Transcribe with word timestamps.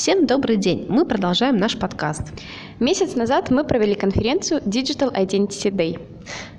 Всем 0.00 0.24
добрый 0.24 0.56
день! 0.56 0.86
Мы 0.88 1.04
продолжаем 1.04 1.58
наш 1.58 1.76
подкаст. 1.78 2.22
Месяц 2.78 3.16
назад 3.16 3.50
мы 3.50 3.64
провели 3.64 3.94
конференцию 3.94 4.62
Digital 4.62 5.14
Identity 5.14 5.70
Day. 5.70 6.00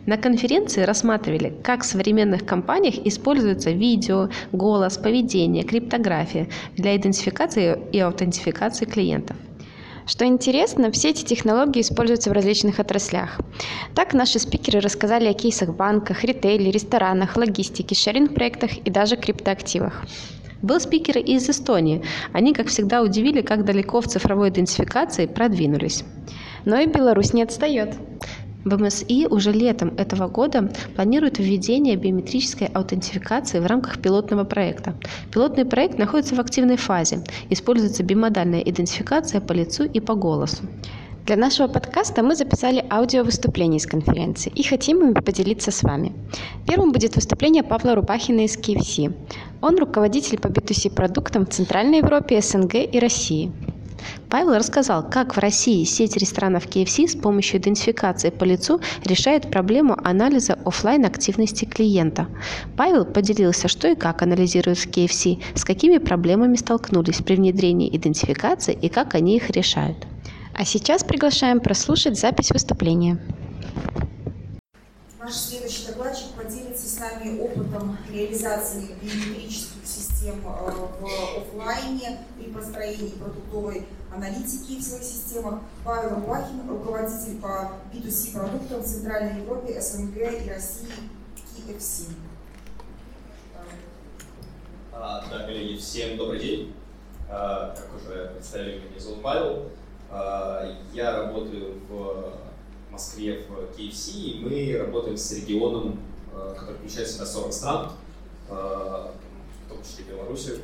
На 0.06 0.18
конференции 0.18 0.84
рассматривали, 0.84 1.52
как 1.64 1.82
в 1.82 1.88
современных 1.88 2.46
компаниях 2.46 3.00
используются 3.04 3.72
видео, 3.72 4.30
голос, 4.52 5.00
поведение, 5.00 5.64
криптография 5.64 6.50
для 6.78 6.96
идентификации 6.96 7.80
и 7.92 7.98
аутентификации 7.98 8.86
клиентов. 8.86 9.38
Что 10.06 10.24
интересно, 10.28 10.92
все 10.92 11.10
эти 11.10 11.26
технологии 11.26 11.82
используются 11.82 12.30
в 12.30 12.34
различных 12.34 12.80
отраслях. 12.80 13.40
Так 13.96 14.14
наши 14.14 14.38
спикеры 14.38 14.82
рассказали 14.82 15.26
о 15.26 15.34
кейсах 15.34 15.70
в 15.70 15.76
банках, 15.76 16.24
ритейле, 16.24 16.70
ресторанах, 16.70 17.36
логистике, 17.36 17.96
шеринг-проектах 17.96 18.78
и 18.86 18.92
даже 18.92 19.16
криптоактивах. 19.16 20.06
Был 20.62 20.80
спикер 20.80 21.18
из 21.18 21.50
Эстонии. 21.50 22.04
Они, 22.34 22.54
как 22.54 22.68
всегда, 22.68 23.02
удивили, 23.02 23.42
как 23.42 23.66
далеко 23.66 24.02
в 24.02 24.08
цифровой 24.08 24.50
идентификации 24.50 25.26
продвинулись. 25.26 26.04
Но 26.66 26.78
и 26.78 26.86
Беларусь 26.86 27.34
не 27.34 27.44
отстает. 27.44 27.96
В 28.64 28.78
МСИ 28.78 29.26
уже 29.28 29.52
летом 29.52 29.96
этого 29.98 30.28
года 30.28 30.72
планируют 30.96 31.40
введение 31.40 31.96
биометрической 31.96 32.68
аутентификации 32.68 33.60
в 33.60 33.66
рамках 33.66 34.00
пилотного 34.00 34.44
проекта. 34.44 34.94
Пилотный 35.34 35.66
проект 35.66 35.98
находится 35.98 36.36
в 36.36 36.40
активной 36.40 36.78
фазе. 36.78 37.24
Используется 37.50 38.04
бимодальная 38.04 38.62
идентификация 38.62 39.42
по 39.42 39.54
лицу 39.54 39.86
и 39.86 40.00
по 40.00 40.14
голосу. 40.14 40.64
Для 41.26 41.38
нашего 41.38 41.68
подкаста 41.68 42.24
мы 42.24 42.36
записали 42.36 42.84
аудио 42.90 43.24
выступление 43.24 43.78
из 43.78 43.86
конференции 43.86 44.52
и 44.56 44.64
хотим 44.64 45.08
им 45.08 45.14
поделиться 45.14 45.72
с 45.72 45.82
вами. 45.84 46.14
Первым 46.68 46.92
будет 46.92 47.16
выступление 47.16 47.64
Павла 47.64 47.96
Рубахина 47.96 48.42
из 48.42 48.58
KFC. 48.58 49.14
Он 49.62 49.78
руководитель 49.78 50.40
по 50.40 50.48
B2C 50.48 50.94
продуктам 50.94 51.46
в 51.46 51.50
Центральной 51.50 52.00
Европе, 52.00 52.42
СНГ 52.42 52.76
и 52.92 53.00
России. 53.00 53.52
Павел 54.30 54.56
рассказал, 54.56 55.08
как 55.08 55.36
в 55.36 55.40
России 55.40 55.84
сеть 55.84 56.18
ресторанов 56.18 56.66
KFC 56.66 57.08
с 57.08 57.16
помощью 57.16 57.60
идентификации 57.60 58.32
по 58.32 58.44
лицу 58.44 58.82
решает 59.06 59.52
проблему 59.52 59.96
анализа 60.04 60.58
офлайн 60.66 61.06
активности 61.06 61.66
клиента. 61.66 62.28
Павел 62.76 63.06
поделился, 63.06 63.68
что 63.68 63.88
и 63.90 63.96
как 63.96 64.24
анализируют 64.24 64.80
в 64.80 64.88
KFC, 64.88 65.40
с 65.54 65.64
какими 65.64 66.00
проблемами 66.00 66.56
столкнулись 66.56 67.22
при 67.22 67.36
внедрении 67.36 67.96
идентификации 67.96 68.74
и 68.74 68.90
как 68.90 69.14
они 69.14 69.36
их 69.36 69.50
решают. 69.52 70.08
А 70.54 70.66
сейчас 70.66 71.04
приглашаем 71.04 71.60
прослушать 71.60 72.20
запись 72.20 72.52
выступления. 72.52 73.20
Наш 75.22 75.36
следующий 75.36 75.86
докладчик 75.86 76.32
поделится 76.32 76.88
с 76.88 76.98
нами 76.98 77.40
опытом 77.40 77.96
реализации 78.10 78.96
биометрических 79.04 79.86
систем 79.86 80.42
э, 80.44 80.72
в 81.00 81.38
офлайне 81.38 82.26
при 82.36 82.52
построении 82.52 83.10
продуктовой 83.10 83.86
аналитики 84.12 84.80
в 84.80 84.82
своих 84.82 85.04
системах. 85.04 85.60
Павел 85.86 86.16
Рубахин, 86.16 86.68
руководитель 86.68 87.40
по 87.40 87.74
B2C 87.94 88.34
продуктам 88.34 88.82
в 88.82 88.88
Центральной 88.88 89.42
Европе, 89.44 89.80
СНГ 89.80 90.18
и 90.18 90.50
России 90.50 90.90
KFC. 91.68 92.14
А, 94.92 95.24
да, 95.30 95.44
коллеги, 95.44 95.78
всем 95.78 96.18
добрый 96.18 96.40
день. 96.40 96.74
А, 97.30 97.76
как 97.76 97.90
уже 97.96 98.32
представили, 98.34 98.80
меня 98.90 99.00
зовут 99.00 99.22
Павел. 99.22 99.70
А, 100.10 100.78
я 100.94 101.16
работаю 101.16 101.80
в 101.88 102.51
Москве 102.92 103.46
в 103.48 103.80
KFC, 103.80 104.12
и 104.12 104.40
мы 104.40 104.78
работаем 104.78 105.18
с 105.18 105.32
регионом, 105.32 106.00
а, 106.34 106.54
который 106.54 106.76
включает 106.78 107.08
в 107.08 107.12
себя 107.14 107.26
40 107.26 107.54
стран, 107.54 107.92
а, 108.50 109.14
в 109.66 109.70
том 109.70 109.82
числе 109.84 110.06
Белоруссию. 110.06 110.60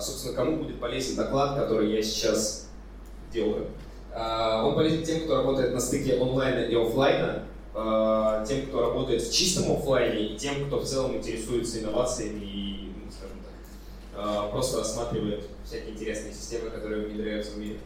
Собственно, 0.00 0.34
кому 0.34 0.58
будет 0.58 0.78
полезен 0.78 1.16
доклад, 1.16 1.58
который 1.58 1.90
я 1.90 2.02
сейчас 2.02 2.68
делаю? 3.32 3.68
Он 4.14 4.74
полезен 4.74 5.02
тем, 5.02 5.24
кто 5.24 5.36
работает 5.36 5.72
на 5.72 5.80
стыке 5.80 6.20
онлайна 6.20 6.60
и 6.66 6.74
офлайна, 6.74 7.44
тем, 8.46 8.66
кто 8.66 8.82
работает 8.82 9.22
в 9.22 9.32
чистом 9.32 9.72
офлайне, 9.72 10.26
и 10.26 10.36
тем, 10.36 10.66
кто 10.66 10.80
в 10.80 10.84
целом 10.84 11.16
интересуется 11.16 11.80
инновациями 11.80 12.44
и, 12.44 12.92
ну, 13.02 13.10
скажем 13.10 13.38
так, 14.14 14.50
просто 14.50 14.78
рассматривает 14.80 15.48
всякие 15.64 15.94
интересные 15.94 16.34
системы, 16.34 16.68
которые 16.68 17.06
внедряются 17.06 17.52
в 17.52 17.58
мире. 17.58 17.80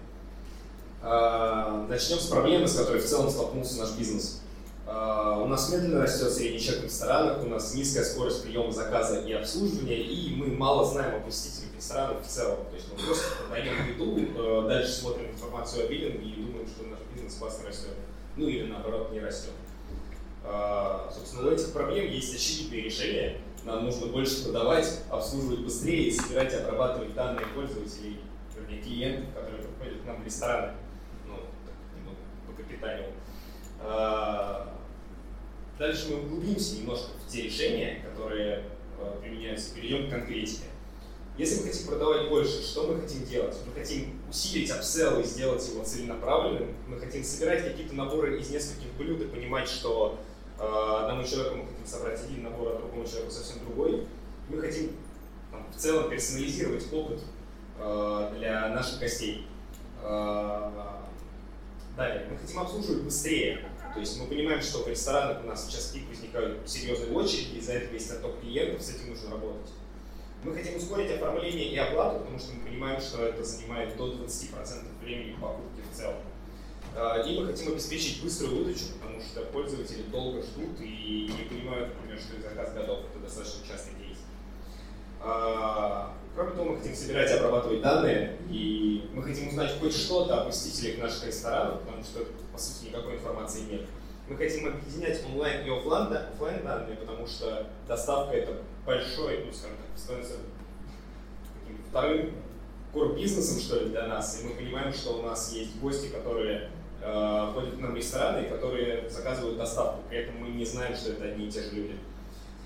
А, 1.02 1.86
начнем 1.88 2.18
с 2.18 2.26
проблемы, 2.26 2.68
с 2.68 2.76
которой 2.76 3.00
в 3.00 3.06
целом 3.06 3.30
столкнулся 3.30 3.78
наш 3.78 3.92
бизнес. 3.92 4.42
А, 4.86 5.38
у 5.38 5.46
нас 5.46 5.72
медленно 5.72 6.02
растет 6.02 6.30
средний 6.30 6.60
чек 6.60 6.80
в 6.80 6.84
ресторанах, 6.84 7.42
у 7.42 7.46
нас 7.46 7.74
низкая 7.74 8.04
скорость 8.04 8.42
приема 8.42 8.70
заказа 8.70 9.20
и 9.20 9.32
обслуживания, 9.32 10.02
и 10.02 10.34
мы 10.34 10.48
мало 10.48 10.84
знаем 10.84 11.16
о 11.16 11.20
посетителях 11.20 11.74
ресторанов 11.76 12.22
в 12.22 12.28
целом. 12.28 12.58
То 12.70 12.76
есть 12.76 12.86
мы 12.92 13.06
просто 13.06 13.24
продаем 13.38 13.88
еду, 13.88 14.18
э, 14.18 14.68
дальше 14.68 14.92
смотрим 14.92 15.30
информацию 15.30 15.86
о 15.86 15.88
биллинге 15.88 16.28
и 16.28 16.42
думаем, 16.42 16.66
что 16.66 16.84
наш 16.86 16.98
бизнес 17.14 17.34
классно 17.36 17.68
растет. 17.68 17.94
Ну 18.36 18.48
или 18.48 18.66
наоборот 18.66 19.10
не 19.12 19.20
растет. 19.20 19.52
А, 20.44 21.10
собственно, 21.14 21.48
у 21.48 21.52
этих 21.52 21.72
проблем 21.72 22.10
есть 22.10 22.34
очевидные 22.34 22.82
решения, 22.82 23.40
нам 23.64 23.84
нужно 23.84 24.06
больше 24.06 24.44
продавать, 24.44 25.00
обслуживать 25.10 25.60
быстрее 25.60 26.12
собирать 26.12 26.52
и 26.52 26.56
обрабатывать 26.56 27.14
данные 27.14 27.46
пользователей, 27.54 28.20
вернее, 28.56 28.82
клиентов, 28.82 29.34
которые 29.34 29.62
приходят 29.62 30.02
к 30.02 30.06
нам 30.06 30.22
в 30.22 30.24
рестораны, 30.24 30.72
капиталу. 32.62 33.06
А, 33.80 34.74
дальше 35.78 36.08
мы 36.10 36.22
углубимся 36.22 36.76
немножко 36.76 37.10
в 37.24 37.30
те 37.30 37.42
решения, 37.42 38.04
которые 38.04 38.64
а, 38.98 39.20
применяются, 39.20 39.74
перейдем 39.74 40.08
к 40.08 40.10
конкретике. 40.10 40.64
Если 41.38 41.60
мы 41.62 41.68
хотим 41.68 41.86
продавать 41.86 42.28
больше, 42.28 42.62
что 42.62 42.86
мы 42.86 43.00
хотим 43.00 43.24
делать? 43.24 43.56
Мы 43.66 43.72
хотим 43.72 44.20
усилить 44.28 44.70
апселл 44.70 45.20
и 45.20 45.24
сделать 45.24 45.66
его 45.68 45.82
целенаправленным. 45.84 46.74
Мы 46.86 46.98
хотим 46.98 47.24
собирать 47.24 47.64
какие-то 47.64 47.94
наборы 47.94 48.38
из 48.38 48.50
нескольких 48.50 48.92
блюд 48.98 49.22
и 49.22 49.26
понимать, 49.26 49.68
что 49.68 50.18
Э, 50.60 51.04
одному 51.04 51.24
человеку 51.24 51.56
мы 51.56 51.66
хотим 51.66 51.86
собрать 51.86 52.22
один 52.22 52.42
набор, 52.42 52.74
а 52.74 52.78
другому 52.78 53.06
человеку 53.06 53.30
совсем 53.30 53.60
другой. 53.64 54.06
Мы 54.50 54.60
хотим 54.60 54.92
там, 55.50 55.66
в 55.72 55.76
целом 55.76 56.10
персонализировать 56.10 56.86
опыт 56.92 57.20
э, 57.78 58.32
для 58.36 58.68
наших 58.68 59.00
гостей. 59.00 59.46
Далее, 62.00 62.26
мы 62.30 62.38
хотим 62.38 62.58
обслуживать 62.60 63.02
быстрее. 63.02 63.68
То 63.92 64.00
есть 64.00 64.18
мы 64.18 64.26
понимаем, 64.26 64.62
что 64.62 64.84
в 64.84 64.88
ресторанах 64.88 65.44
у 65.44 65.46
нас 65.46 65.66
сейчас 65.66 65.86
пик 65.86 66.08
возникают 66.08 66.68
серьезные 66.68 67.12
очереди, 67.12 67.58
из-за 67.58 67.72
этого 67.74 67.92
есть 67.92 68.10
отток 68.10 68.40
клиентов, 68.40 68.82
с 68.82 68.90
этим 68.90 69.10
нужно 69.10 69.30
работать. 69.30 69.70
Мы 70.42 70.54
хотим 70.54 70.76
ускорить 70.76 71.10
оформление 71.10 71.68
и 71.68 71.76
оплату, 71.76 72.20
потому 72.20 72.38
что 72.38 72.54
мы 72.54 72.66
понимаем, 72.66 73.00
что 73.00 73.22
это 73.22 73.44
занимает 73.44 73.96
до 73.96 74.14
20% 74.14 75.02
времени 75.02 75.36
покупки 75.38 75.82
в 75.92 75.94
целом. 75.94 76.16
А, 76.96 77.20
и 77.20 77.38
мы 77.38 77.46
хотим 77.46 77.72
обеспечить 77.72 78.22
быструю 78.22 78.64
выдачу, 78.64 78.84
потому 78.98 79.20
что 79.20 79.42
пользователи 79.52 80.02
долго 80.04 80.40
ждут 80.40 80.80
и 80.80 81.30
не 81.36 81.44
понимают, 81.44 81.94
например, 81.94 82.18
что 82.18 82.36
их 82.36 82.42
заказ 82.42 82.72
готов. 82.72 83.00
Это 83.10 83.18
достаточно 83.18 83.66
частый 83.66 83.92
кейс. 83.94 84.18
Кроме 86.34 86.50
того, 86.52 86.64
мы 86.70 86.78
хотим 86.78 86.94
собирать 86.94 87.30
и 87.30 87.34
обрабатывать 87.34 87.82
данные, 87.82 88.36
и 88.48 89.10
мы 89.12 89.22
хотим 89.22 89.48
узнать 89.48 89.78
хоть 89.80 89.94
что-то 89.94 90.42
о 90.42 90.44
посетителях 90.46 90.98
наших 90.98 91.26
ресторанов, 91.26 91.80
потому 91.80 92.02
что, 92.02 92.20
по 92.52 92.58
сути, 92.58 92.86
никакой 92.86 93.16
информации 93.16 93.62
нет. 93.70 93.82
Мы 94.28 94.36
хотим 94.36 94.68
объединять 94.68 95.24
онлайн 95.26 95.66
и 95.66 95.70
офлайн, 95.70 96.12
офлайн 96.12 96.62
данные, 96.64 96.96
потому 96.96 97.26
что 97.26 97.66
доставка 97.88 98.36
это 98.36 98.62
большой, 98.86 99.44
ну, 99.44 99.52
скажем 99.52 99.76
так, 99.78 99.98
становится 99.98 100.34
вторым 101.88 102.32
core 102.94 103.16
бизнесом, 103.16 103.60
что 103.60 103.80
ли, 103.80 103.90
для 103.90 104.06
нас, 104.06 104.40
и 104.40 104.46
мы 104.46 104.54
понимаем, 104.54 104.92
что 104.92 105.18
у 105.18 105.22
нас 105.22 105.52
есть 105.52 105.78
гости, 105.80 106.08
которые 106.08 106.70
э, 107.02 107.50
ходят 107.52 107.74
к 107.74 107.78
нам 107.78 107.92
в 107.92 107.96
рестораны, 107.96 108.48
которые 108.48 109.08
заказывают 109.08 109.58
доставку, 109.58 110.02
при 110.08 110.18
этом 110.18 110.36
мы 110.38 110.48
не 110.48 110.64
знаем, 110.64 110.94
что 110.94 111.10
это 111.10 111.24
одни 111.24 111.48
и 111.48 111.50
те 111.50 111.62
же 111.62 111.70
люди. 111.72 111.96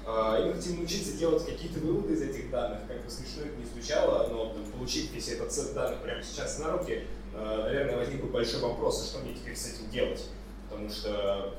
Э, 0.07 0.43
и 0.43 0.49
мы 0.49 0.55
хотим 0.55 0.77
научиться 0.77 1.17
делать 1.17 1.47
какие-то 1.47 1.81
выводы 1.81 2.13
из 2.13 2.23
этих 2.23 2.51
данных, 2.51 2.81
как 2.87 3.03
бы 3.03 3.11
смешно 3.11 3.43
это 3.45 3.57
не 3.57 3.65
звучало, 3.65 4.29
но 4.29 4.53
там, 4.53 4.65
получить 4.73 5.11
весь 5.13 5.29
этот 5.29 5.53
сет 5.53 5.73
данных 5.73 6.03
прямо 6.03 6.23
сейчас 6.23 6.59
на 6.59 6.73
руки, 6.73 7.05
э, 7.35 7.63
наверное, 7.65 7.97
возник 7.97 8.21
бы 8.21 8.29
большой 8.29 8.61
вопрос, 8.61 9.03
а 9.03 9.07
что 9.07 9.25
мне 9.25 9.35
теперь 9.35 9.57
с 9.57 9.67
этим 9.67 9.91
делать? 9.91 10.27
Потому 10.69 10.91
что 10.91 11.55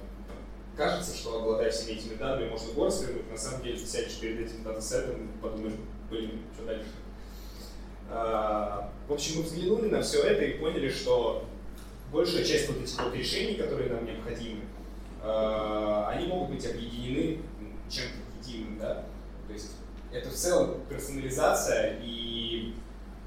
кажется, 0.78 1.18
что 1.18 1.40
обладая 1.40 1.72
всеми 1.72 1.98
этими 1.98 2.16
данными, 2.16 2.50
можно 2.50 2.72
город 2.74 2.94
свернуть, 2.94 3.32
на 3.32 3.38
самом 3.38 3.64
деле 3.64 3.80
ты 3.80 3.86
сядешь 3.86 4.20
перед 4.20 4.40
этим 4.42 4.64
датасетом 4.64 5.26
и 5.26 5.42
подумаешь, 5.42 5.76
блин, 6.10 6.42
что 6.54 6.66
дальше? 6.66 6.88
В 8.08 9.14
общем, 9.14 9.38
мы 9.38 9.44
взглянули 9.44 9.90
на 9.90 10.02
все 10.02 10.22
это 10.22 10.44
и 10.44 10.60
поняли, 10.60 10.90
что 10.90 11.46
большая 12.12 12.44
часть 12.44 12.68
вот 12.68 12.84
этих 12.84 13.02
вот 13.02 13.16
решений, 13.16 13.56
которые 13.56 13.90
нам 13.90 14.06
необходимы, 14.06 14.62
они 15.24 16.28
могут 16.28 16.52
быть 16.52 16.66
объединены 16.66 17.40
чем-то 17.90 18.25
единым, 18.56 18.80
да? 18.80 19.04
То 19.48 19.54
есть 19.54 19.72
это 20.12 20.30
в 20.30 20.34
целом 20.34 20.82
персонализация 20.90 22.00
и 22.02 22.76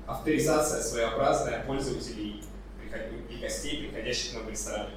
авторизация 0.06 0.82
своеобразная 0.82 1.64
пользователей 1.64 2.42
и 3.30 3.36
гостей, 3.40 3.82
приходящих 3.82 4.42
в 4.42 4.48
рестораны. 4.48 4.90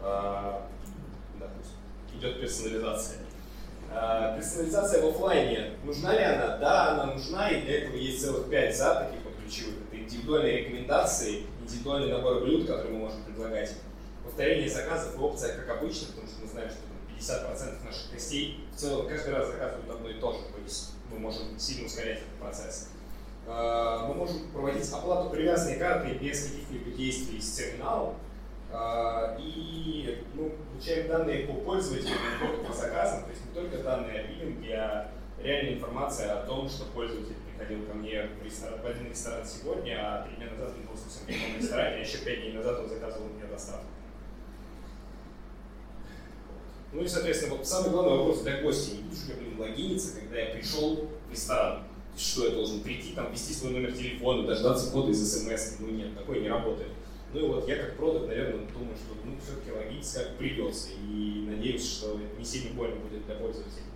Да, 0.00 0.62
идет 2.14 2.40
персонализация. 2.40 3.18
Э, 3.90 4.36
персонализация 4.36 5.02
в 5.02 5.08
офлайне, 5.08 5.72
нужна 5.84 6.14
ли 6.14 6.22
она? 6.22 6.56
Да, 6.58 6.92
она 6.92 7.14
нужна, 7.14 7.50
и 7.50 7.62
для 7.62 7.82
этого 7.82 7.96
есть 7.96 8.22
целых 8.22 8.48
пять 8.48 8.76
за 8.76 8.94
таких 8.94 9.24
вот 9.24 9.34
ключевых. 9.36 9.74
Это 9.88 10.02
индивидуальные 10.02 10.58
рекомендации, 10.58 11.44
индивидуальный 11.60 12.12
набор 12.12 12.40
блюд, 12.42 12.66
которые 12.66 12.92
мы 12.92 13.00
можем 13.00 13.22
предлагать. 13.24 13.74
Повторение 14.24 14.68
заказов 14.68 15.14
и 15.16 15.18
опция 15.18 15.56
как 15.56 15.78
обычно, 15.78 16.08
потому 16.08 16.26
что 16.26 16.42
мы 16.42 16.48
знаем, 16.48 16.70
что 16.70 16.78
50% 17.22 17.84
наших 17.84 18.12
гостей 18.12 18.64
в 18.74 18.76
целом 18.76 19.08
каждый 19.08 19.34
раз 19.34 19.48
заказывают 19.48 19.90
одно 19.90 20.08
и 20.08 20.14
то 20.14 20.32
же, 20.32 20.38
то 20.40 20.60
есть 20.62 20.94
мы 21.10 21.18
можем 21.18 21.58
сильно 21.58 21.86
ускорять 21.86 22.18
этот 22.18 22.34
процесс. 22.40 22.88
А, 23.46 24.06
мы 24.08 24.14
можем 24.14 24.50
проводить 24.50 24.90
оплату 24.92 25.30
привязанной 25.30 25.78
картой 25.78 26.14
без 26.14 26.44
каких-либо 26.44 26.90
действий 26.96 27.40
с 27.40 27.52
терминалом, 27.52 28.16
а, 28.72 29.36
и 29.38 30.24
мы 30.34 30.50
получаем 30.50 31.08
данные 31.08 31.46
по 31.46 31.54
пользователю, 31.54 32.16
по 32.66 32.72
заказам, 32.72 33.24
то 33.24 33.30
есть 33.30 33.44
не 33.46 33.54
только 33.54 33.82
данные 33.82 34.20
о 34.20 34.26
биллинге, 34.28 34.74
а 34.74 35.10
реальная 35.40 35.74
информация 35.74 36.40
о 36.40 36.46
том, 36.46 36.68
что 36.68 36.86
пользователь 36.86 37.36
приходил 37.46 37.86
ко 37.86 37.94
мне 37.94 38.28
в, 38.40 38.44
ресторан, 38.44 38.80
в 38.80 38.86
один 38.86 39.10
ресторан 39.10 39.44
сегодня, 39.44 39.98
а 40.00 40.26
три 40.26 40.36
дня 40.36 40.50
назад 40.50 40.74
он 40.76 40.86
был 40.86 40.94
в 40.94 41.26
другом 41.26 41.56
ресторане, 41.58 41.96
а 41.96 41.98
еще 41.98 42.18
пять 42.18 42.40
дней 42.40 42.52
назад 42.52 42.80
он 42.80 42.88
заказывал 42.88 43.28
мне 43.28 43.44
доставку. 43.44 43.86
Ну 46.92 47.02
и, 47.02 47.08
соответственно, 47.08 47.56
вот 47.56 47.66
самый 47.66 47.90
главный 47.90 48.18
вопрос 48.18 48.42
для 48.42 48.60
гостя. 48.60 48.96
Не 48.96 49.02
буду 49.02 49.16
же 49.16 49.22
я, 49.28 49.34
блин, 49.36 49.58
логиниться, 49.58 50.20
когда 50.20 50.38
я 50.38 50.54
пришел 50.54 51.08
в 51.28 51.32
ресторан. 51.32 51.84
Что, 52.16 52.46
я 52.46 52.50
должен 52.50 52.80
прийти, 52.80 53.12
там, 53.14 53.32
ввести 53.32 53.54
свой 53.54 53.72
номер 53.72 53.92
телефона, 53.92 54.46
дождаться 54.46 54.90
кода 54.90 55.10
из 55.10 55.32
смс? 55.32 55.76
Ну 55.80 55.88
нет, 55.88 56.14
такое 56.14 56.40
не 56.40 56.48
работает. 56.48 56.90
Ну 57.32 57.40
и 57.40 57.48
вот 57.48 57.66
я 57.66 57.76
как 57.76 57.96
продукт, 57.96 58.26
наверное, 58.26 58.66
думаю, 58.66 58.94
что 58.94 59.14
ну, 59.24 59.34
все-таки 59.42 59.72
логиться 59.72 60.24
как 60.24 60.36
придется. 60.36 60.88
И 60.92 61.46
надеюсь, 61.48 61.90
что 61.90 62.20
это 62.20 62.38
не 62.38 62.44
сильно 62.44 62.74
больно 62.74 62.96
будет 62.96 63.24
для 63.24 63.36
пользователей. 63.36 63.86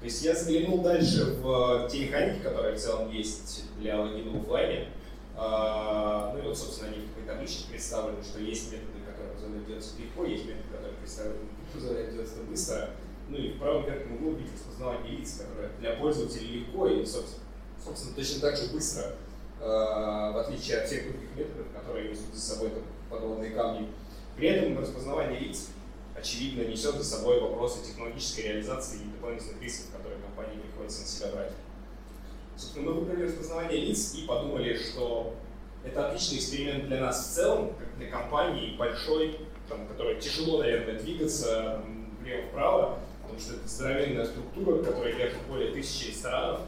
То 0.00 0.04
есть 0.04 0.22
я 0.22 0.34
заглянул 0.34 0.82
дальше 0.82 1.38
в 1.40 1.88
те 1.90 2.04
механики, 2.04 2.42
которые 2.42 2.76
в 2.76 2.78
целом 2.78 3.10
есть 3.10 3.64
для 3.80 3.98
логина 3.98 4.32
в 4.32 4.42
офлайне. 4.42 4.88
А, 5.34 6.32
ну 6.34 6.40
и 6.40 6.42
вот, 6.42 6.58
собственно, 6.58 6.90
они 6.90 7.00
в 7.00 7.08
такой 7.08 7.24
табличке 7.24 7.70
представлены, 7.70 8.22
что 8.22 8.40
есть 8.40 8.70
методы, 8.70 9.00
которые 9.06 9.32
позволяют 9.32 9.66
делать 9.66 9.94
легко, 9.98 10.24
есть 10.26 10.44
методы, 10.44 10.68
которые 10.70 10.94
позволяют 11.72 12.12
делать 12.12 12.30
это 12.32 12.42
быстро. 12.42 12.90
Ну 13.28 13.36
и 13.36 13.52
в 13.52 13.58
правом 13.58 13.84
верхнем 13.84 14.16
углу 14.16 14.32
видите 14.32 14.54
распознавание 14.54 15.18
лиц, 15.18 15.38
которое 15.38 15.70
для 15.80 15.96
пользователей 15.96 16.60
легко 16.60 16.88
и, 16.88 17.04
собственно, 17.04 17.42
собственно 17.84 18.14
точно 18.14 18.40
так 18.40 18.56
же 18.56 18.72
быстро 18.72 19.16
Э, 19.58 20.32
в 20.32 20.38
отличие 20.38 20.78
от 20.78 20.86
всех 20.86 21.04
других 21.04 21.34
методов, 21.34 21.66
которые 21.74 22.10
несут 22.10 22.34
за 22.34 22.40
собой 22.40 22.70
там, 22.70 22.82
подводные 23.08 23.52
камни. 23.52 23.88
При 24.36 24.48
этом 24.48 24.78
распознавание 24.78 25.40
лиц, 25.40 25.68
очевидно, 26.14 26.62
несет 26.62 26.94
за 26.96 27.04
собой 27.04 27.40
вопросы 27.40 27.82
технологической 27.84 28.44
реализации 28.44 28.98
и 28.98 29.10
дополнительных 29.10 29.62
рисков, 29.62 29.96
которые 29.96 30.20
компании 30.20 30.60
приходится 30.60 31.00
на 31.00 31.06
себя 31.06 31.28
брать. 31.32 31.52
Собственно, 32.56 32.86
мы 32.86 33.00
выбрали 33.00 33.24
распознавание 33.24 33.80
лиц 33.80 34.14
и 34.14 34.26
подумали, 34.26 34.76
что 34.76 35.34
это 35.84 36.08
отличный 36.08 36.38
эксперимент 36.38 36.86
для 36.88 37.00
нас 37.00 37.26
в 37.26 37.34
целом, 37.34 37.72
как 37.78 37.96
для 37.96 38.10
компании 38.10 38.76
большой, 38.76 39.40
там, 39.68 39.86
которой 39.86 40.20
тяжело, 40.20 40.58
наверное, 40.58 40.98
двигаться 40.98 41.80
влево-вправо, 42.22 42.98
потому 43.22 43.40
что 43.40 43.54
это 43.54 43.68
здоровенная 43.68 44.26
структура, 44.26 44.82
которая 44.82 45.14
держит 45.14 45.42
более 45.48 45.72
тысячи 45.72 46.08
ресторанов, 46.08 46.60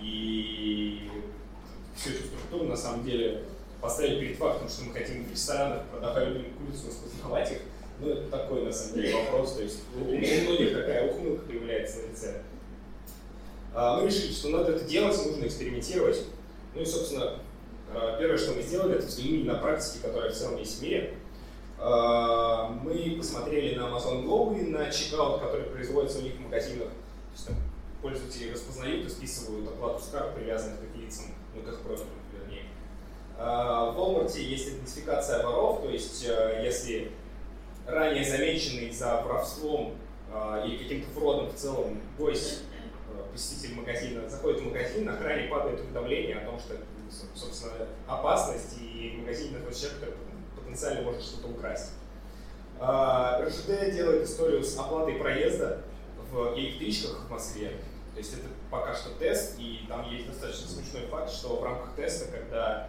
и 0.00 1.10
всю 1.96 2.10
эту 2.10 2.24
структуру 2.26 2.64
на 2.64 2.76
самом 2.76 3.04
деле 3.04 3.44
поставили 3.80 4.20
перед 4.20 4.38
фактом, 4.38 4.68
что 4.68 4.84
мы 4.84 4.92
хотим 4.92 5.24
в 5.24 5.30
ресторанах, 5.30 5.82
продавая 5.90 6.30
людям 6.30 6.52
курицу, 6.58 6.88
распознавать 6.88 7.52
их, 7.52 7.58
ну, 8.00 8.08
это 8.08 8.28
такой, 8.28 8.64
на 8.64 8.72
самом 8.72 8.94
деле, 8.94 9.14
вопрос. 9.16 9.54
То 9.54 9.62
есть 9.62 9.80
у, 9.94 10.04
многих 10.04 10.72
такая 10.72 11.10
ухмылка 11.10 11.46
появляется 11.46 11.98
на 11.98 12.10
лице. 12.10 12.42
А, 13.72 14.00
мы 14.00 14.06
решили, 14.06 14.32
что 14.32 14.48
надо 14.48 14.72
это 14.72 14.84
делать, 14.84 15.16
нужно 15.26 15.46
экспериментировать. 15.46 16.22
Ну 16.74 16.80
и, 16.80 16.84
собственно, 16.84 17.38
а, 17.92 18.18
первое, 18.18 18.38
что 18.38 18.52
мы 18.52 18.62
сделали, 18.62 18.96
это 18.96 19.06
взглянули 19.06 19.42
на 19.44 19.54
практики, 19.54 20.02
которые 20.02 20.32
в 20.32 20.36
целом 20.36 20.58
есть 20.58 20.78
в 20.78 20.82
мире. 20.82 21.14
А, 21.86 22.68
мы 22.82 23.14
посмотрели 23.18 23.74
на 23.74 23.82
Amazon 23.82 24.24
Go 24.24 24.58
и 24.58 24.70
на 24.70 24.90
чекаут, 24.90 25.42
который 25.42 25.66
производится 25.66 26.20
у 26.20 26.22
них 26.22 26.36
в 26.36 26.40
магазинах. 26.40 26.88
То 26.88 27.34
есть, 27.34 27.46
там, 27.46 27.56
пользователи 28.00 28.52
распознают 28.52 29.06
и 29.06 29.10
списывают 29.10 29.68
оплату 29.68 30.02
с 30.02 30.08
карт, 30.08 30.34
привязанных 30.34 30.78
к 30.80 30.96
лицам 30.96 31.26
ну 31.54 31.62
как 31.62 31.82
просто, 31.82 32.06
вернее. 32.32 32.64
А, 33.36 33.90
в 33.90 33.98
Walmart 33.98 34.34
есть 34.38 34.68
идентификация 34.68 35.44
воров, 35.44 35.82
то 35.82 35.90
есть 35.90 36.24
э, 36.26 36.62
если 36.64 37.12
ранее 37.86 38.24
замеченный 38.24 38.90
за 38.90 39.20
воровством 39.22 39.94
а, 40.32 40.64
или 40.64 40.78
каким-то 40.78 41.10
фродом 41.10 41.50
в 41.50 41.54
целом 41.54 42.00
гость, 42.18 42.62
э, 43.12 43.32
посетитель 43.32 43.74
магазина, 43.74 44.26
заходит 44.28 44.62
в 44.62 44.64
магазин, 44.64 45.06
охране 45.06 45.48
падает 45.48 45.80
уведомление 45.80 46.38
о 46.38 46.46
том, 46.46 46.58
что, 46.58 46.76
собственно, 47.34 47.74
опасность, 48.06 48.78
и 48.80 49.16
в 49.16 49.20
магазине 49.20 49.58
находится 49.58 49.82
человек, 49.82 50.00
который 50.00 50.33
потенциально 50.74 51.02
может 51.02 51.22
что-то 51.22 51.48
украсть. 51.48 51.92
А, 52.80 53.40
РЖД 53.40 53.94
делает 53.94 54.24
историю 54.24 54.64
с 54.64 54.76
оплатой 54.76 55.14
проезда 55.14 55.82
в 56.32 56.58
электричках 56.58 57.26
в 57.26 57.30
Москве. 57.30 57.70
То 58.12 58.18
есть 58.18 58.34
это 58.34 58.48
пока 58.70 58.94
что 58.94 59.10
тест, 59.10 59.56
и 59.58 59.86
там 59.88 60.08
есть 60.10 60.26
достаточно 60.26 60.68
смешной 60.68 61.06
факт, 61.06 61.30
что 61.30 61.56
в 61.56 61.64
рамках 61.64 61.94
теста, 61.94 62.30
когда 62.30 62.88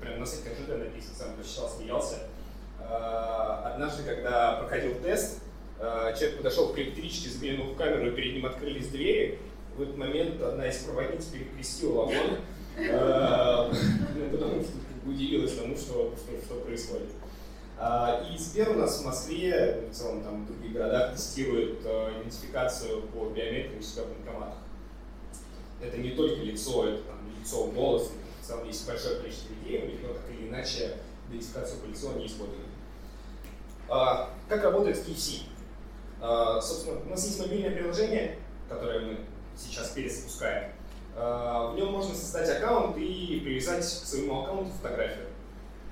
прям 0.00 0.20
на 0.20 0.26
сайте 0.26 0.50
ЖД 0.50 0.78
написан, 0.78 1.14
сам 1.16 1.34
прочитал, 1.34 1.68
смеялся, 1.68 2.16
э, 2.80 2.84
однажды, 2.84 4.02
когда 4.04 4.56
проходил 4.56 4.94
тест, 5.02 5.40
э, 5.78 6.14
человек 6.18 6.38
подошел 6.38 6.72
к 6.72 6.78
электричке, 6.78 7.28
заглянул 7.28 7.74
в 7.74 7.76
камеру, 7.76 8.08
и 8.08 8.16
перед 8.16 8.34
ним 8.34 8.46
открылись 8.46 8.88
двери. 8.88 9.38
В 9.76 9.82
этот 9.82 9.96
момент 9.96 10.40
одна 10.42 10.66
из 10.66 10.78
проводниц 10.78 11.26
перекрестила 11.26 12.04
вагон, 12.04 12.38
потому 14.32 14.62
что 14.62 14.72
удивилась 15.08 15.54
тому, 15.54 15.76
что, 15.76 16.14
что, 16.16 16.44
что 16.44 16.60
происходит. 16.60 17.08
А, 17.78 18.26
и 18.28 18.36
Сбер 18.36 18.70
у 18.70 18.74
нас 18.74 19.00
в 19.00 19.04
Москве, 19.04 19.84
в 19.90 19.94
целом 19.94 20.22
там 20.22 20.44
в 20.44 20.46
других 20.48 20.72
городах 20.72 21.14
тестирует 21.14 21.78
э, 21.84 22.20
идентификацию 22.20 23.02
по 23.02 23.26
биометрии 23.26 23.78
у 23.78 23.82
себя 23.82 24.02
в 24.02 24.08
банкоматах. 24.08 24.58
Это 25.80 25.96
не 25.98 26.10
только 26.10 26.42
лицо, 26.42 26.88
это 26.88 27.02
там 27.02 27.18
лицо, 27.38 27.66
голос, 27.66 28.10
в 28.42 28.46
целом 28.46 28.66
есть 28.66 28.84
большое 28.84 29.20
количество 29.20 29.52
людей, 29.54 29.82
у 29.82 29.86
них 29.86 30.00
но 30.02 30.12
так 30.12 30.22
или 30.30 30.48
иначе 30.48 30.96
идентификацию 31.28 31.80
по 31.80 31.86
лицу 31.86 32.10
они 32.10 32.26
используют. 32.26 32.66
А, 33.88 34.30
как 34.48 34.64
работает 34.64 34.96
KFC? 34.96 35.42
А, 36.20 36.60
собственно, 36.60 37.00
у 37.00 37.10
нас 37.10 37.24
есть 37.24 37.38
мобильное 37.38 37.70
приложение, 37.70 38.38
которое 38.68 39.00
мы 39.00 39.18
сейчас 39.56 39.90
перезапускаем. 39.90 40.72
В 41.18 41.76
нем 41.76 41.92
можно 41.92 42.14
создать 42.14 42.48
аккаунт 42.48 42.96
и 42.96 43.40
привязать 43.44 43.80
к 43.80 44.06
своему 44.06 44.42
аккаунту 44.42 44.70
фотографию. 44.80 45.26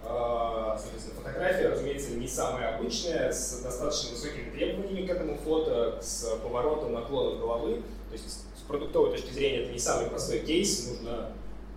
А, 0.09 0.78
соответственно, 0.78 1.21
фотография, 1.21 1.68
разумеется, 1.68 2.12
не 2.12 2.28
самая 2.28 2.76
обычная, 2.76 3.33
с 3.33 3.61
достаточно 3.61 4.11
высокими 4.11 4.50
требованиями 4.50 5.06
к 5.06 5.11
этому 5.11 5.37
фото, 5.37 5.99
с 6.00 6.37
поворотом 6.42 6.92
наклона 6.92 7.38
головы. 7.38 7.83
То 8.09 8.12
есть 8.12 8.45
с 8.56 8.61
продуктовой 8.68 9.11
точки 9.12 9.33
зрения 9.33 9.64
это 9.64 9.73
не 9.73 9.78
самый 9.78 10.09
простой 10.09 10.40
кейс, 10.40 10.88
нужно 10.88 11.33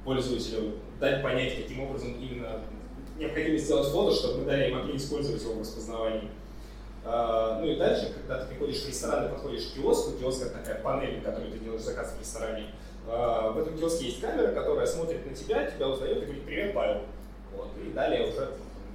пользователю 0.05 0.73
дать 0.99 1.23
понять, 1.23 1.55
каким 1.55 1.81
образом 1.81 2.13
именно 2.19 2.61
необходимо 3.17 3.57
сделать 3.57 3.89
фото, 3.89 4.15
чтобы 4.15 4.39
мы 4.39 4.45
далее 4.45 4.73
могли 4.73 4.95
использовать 4.95 5.41
его 5.41 5.55
в 5.55 5.61
распознавании. 5.61 6.29
Uh, 7.05 7.61
ну 7.61 7.65
и 7.65 7.77
дальше, 7.77 8.13
когда 8.13 8.43
ты 8.43 8.49
приходишь 8.49 8.83
в 8.83 8.87
ресторан 8.87 9.27
и 9.27 9.29
подходишь 9.29 9.67
к 9.67 9.73
киоску, 9.75 10.17
киоск 10.19 10.41
это 10.41 10.57
такая 10.57 10.81
панель, 10.81 11.17
на 11.17 11.21
которой 11.23 11.49
ты 11.49 11.57
делаешь 11.59 11.81
заказ 11.81 12.13
в 12.13 12.19
ресторане, 12.19 12.67
в 13.05 13.57
этом 13.57 13.77
киоске 13.77 14.05
есть 14.05 14.21
камера, 14.21 14.53
которая 14.53 14.85
смотрит 14.85 15.25
на 15.25 15.35
тебя, 15.35 15.69
тебя 15.69 15.87
узнает 15.87 16.17
и 16.17 16.25
говорит 16.25 16.45
«Привет, 16.45 16.73
Павел». 16.73 17.01
Вот. 17.55 17.69
И 17.83 17.91
далее 17.91 18.29
уже 18.29 18.51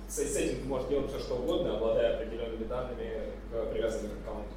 с, 0.09 0.17
с 0.17 0.37
этим 0.37 0.61
ты 0.61 0.69
можешь 0.69 0.89
делать 0.89 1.11
все, 1.11 1.19
что 1.19 1.35
угодно, 1.37 1.77
обладая 1.77 2.17
определенными 2.17 2.65
данными, 2.65 3.23
привязанными 3.73 4.13
к 4.15 4.21
аккаунту. 4.23 4.49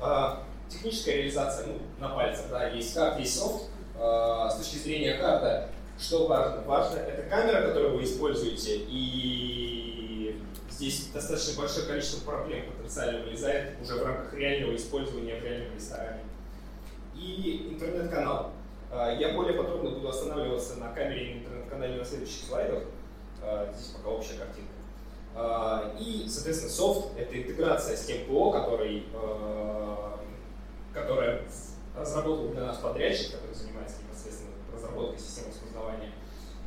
А, 0.00 0.44
техническая 0.68 1.16
реализация 1.16 1.66
ну, 1.66 1.74
на 1.98 2.14
пальцах. 2.14 2.46
Да, 2.50 2.68
есть 2.68 2.94
карт, 2.94 3.18
есть 3.18 3.38
софт. 3.38 3.64
А, 3.98 4.50
с 4.50 4.56
точки 4.56 4.76
зрения 4.76 5.14
карта, 5.14 5.70
что 5.98 6.26
важно? 6.26 6.62
Важно 6.62 6.98
это 6.98 7.22
камера, 7.28 7.66
которую 7.68 7.96
вы 7.96 8.04
используете, 8.04 8.76
и 8.88 10.40
здесь 10.70 11.06
достаточно 11.12 11.60
большое 11.60 11.86
количество 11.86 12.30
проблем 12.30 12.70
потенциально 12.70 13.20
вылезает 13.24 13.80
уже 13.82 13.94
в 13.94 14.02
рамках 14.04 14.32
реального 14.34 14.76
использования 14.76 15.40
в 15.40 15.44
реальном 15.44 15.74
ресторане. 15.74 16.20
И 17.18 17.68
интернет-канал. 17.72 18.52
А, 18.90 19.12
я 19.12 19.34
более 19.34 19.54
подробно 19.54 19.90
буду 19.90 20.08
останавливаться 20.08 20.76
на 20.76 20.92
камере 20.92 21.32
и 21.32 21.38
интернет-канале 21.38 21.96
на 21.96 22.04
следующих 22.04 22.44
слайдах. 22.46 22.84
А, 23.42 23.72
здесь 23.74 23.88
пока 23.88 24.10
общая 24.10 24.38
картинка. 24.38 24.72
А, 25.34 25.94
и, 25.98 26.26
соответственно, 26.28 26.72
софт— 26.72 27.08
это 27.18 27.40
интеграция 27.40 27.96
с 27.96 28.04
тем 28.06 28.24
ПО, 28.26 28.50
который, 28.50 29.04
которая 30.94 31.42
разработал 31.96 32.48
для 32.48 32.62
нас 32.62 32.78
подрядчик, 32.78 33.32
который 33.32 33.54
занимается 33.54 33.96
непосредственно 34.02 34.52
разработкой 34.72 35.18
системы 35.18 35.48
распознавания, 35.48 36.12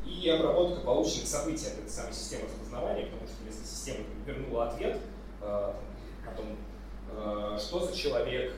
и 0.06 0.30
обработка 0.30 0.82
полученных 0.82 1.28
событий 1.28 1.68
от 1.68 1.80
этой 1.80 1.90
самой 1.90 2.14
системы 2.14 2.44
распознавания, 2.46 3.06
потому 3.06 3.28
что 3.28 3.44
если 3.46 3.64
система 3.64 4.06
вернула 4.26 4.70
ответ 4.70 4.98
о 5.42 5.76
том, 6.36 7.58
что 7.58 7.80
за 7.86 7.96
человек, 7.96 8.54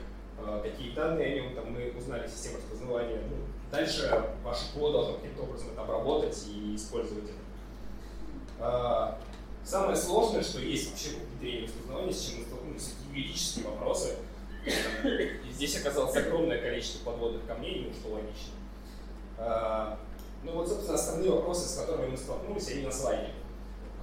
какие 0.62 0.94
данные 0.94 1.26
о 1.26 1.34
нем, 1.34 1.54
там 1.54 1.72
мы 1.72 1.92
узнали 1.96 2.26
систему 2.28 2.58
распознавания, 2.58 3.20
ну, 3.30 3.36
дальше 3.70 4.24
ваше 4.42 4.72
ПО 4.74 4.90
должно 4.90 5.14
каким-то 5.14 5.42
образом 5.42 5.68
это 5.72 5.82
обработать 5.82 6.44
и 6.48 6.76
использовать 6.76 7.24
это. 7.24 7.32
А, 8.60 9.18
самое 9.64 9.96
сложное, 9.96 10.42
что 10.42 10.60
есть 10.60 10.90
вообще 10.90 11.10
в 11.10 11.30
внедрении 11.30 11.66
распознавания, 11.66 12.12
с 12.12 12.26
чем 12.26 12.38
мы 12.40 12.44
столкнулись, 12.46 12.92
это 12.92 13.16
юридические 13.16 13.66
вопросы. 13.66 14.16
И 14.64 15.52
здесь 15.52 15.76
оказалось 15.80 16.16
огромное 16.16 16.60
количество 16.60 17.10
подводных 17.10 17.46
камней, 17.46 17.86
ну 17.86 17.94
что 17.94 18.14
логично. 18.14 18.54
А, 19.38 19.98
ну 20.42 20.52
вот, 20.52 20.68
собственно, 20.68 20.94
основные 20.94 21.30
вопросы, 21.30 21.68
с 21.68 21.78
которыми 21.78 22.10
мы 22.12 22.16
столкнулись, 22.16 22.70
они 22.70 22.82
на 22.82 22.92
слайде. 22.92 23.30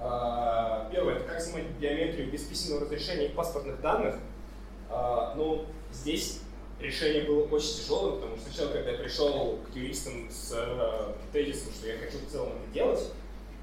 А, 0.00 0.88
первое, 0.92 1.16
это 1.16 1.24
как 1.24 1.40
снимать 1.40 1.66
биометрию 1.80 2.30
без 2.30 2.42
письменного 2.42 2.84
разрешения 2.84 3.28
паспортных 3.30 3.80
данных. 3.80 4.16
Ну, 5.34 5.64
здесь 5.92 6.40
решение 6.82 7.22
было 7.22 7.44
очень 7.44 7.76
тяжелым, 7.76 8.16
потому 8.16 8.36
что 8.36 8.50
сначала, 8.50 8.72
когда 8.72 8.90
я 8.90 8.98
пришел 8.98 9.58
к 9.72 9.76
юристам 9.76 10.28
с 10.30 10.52
э, 10.52 11.12
тезисом, 11.32 11.72
что 11.72 11.88
я 11.88 11.96
хочу 11.98 12.18
в 12.18 12.30
целом 12.30 12.48
это 12.48 12.74
делать, 12.74 13.00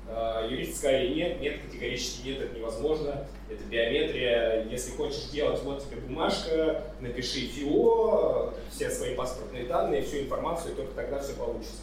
э, 0.08 0.48
юристы 0.50 0.78
сказали, 0.78 1.14
нет, 1.14 1.42
нет, 1.42 1.62
категорически 1.62 2.28
нет, 2.28 2.42
это 2.42 2.58
невозможно, 2.58 3.28
это 3.50 3.64
биометрия, 3.66 4.66
если 4.70 4.92
хочешь 4.92 5.26
делать, 5.32 5.62
вот 5.64 5.84
тебе 5.86 5.98
бумажка, 6.02 6.84
напиши 7.02 7.48
ФИО, 7.48 8.54
все 8.72 8.90
свои 8.90 9.16
паспортные 9.16 9.66
данные, 9.66 10.02
всю 10.02 10.20
информацию, 10.20 10.74
и 10.74 10.76
только 10.76 10.94
тогда 10.94 11.20
все 11.20 11.34
получится. 11.34 11.82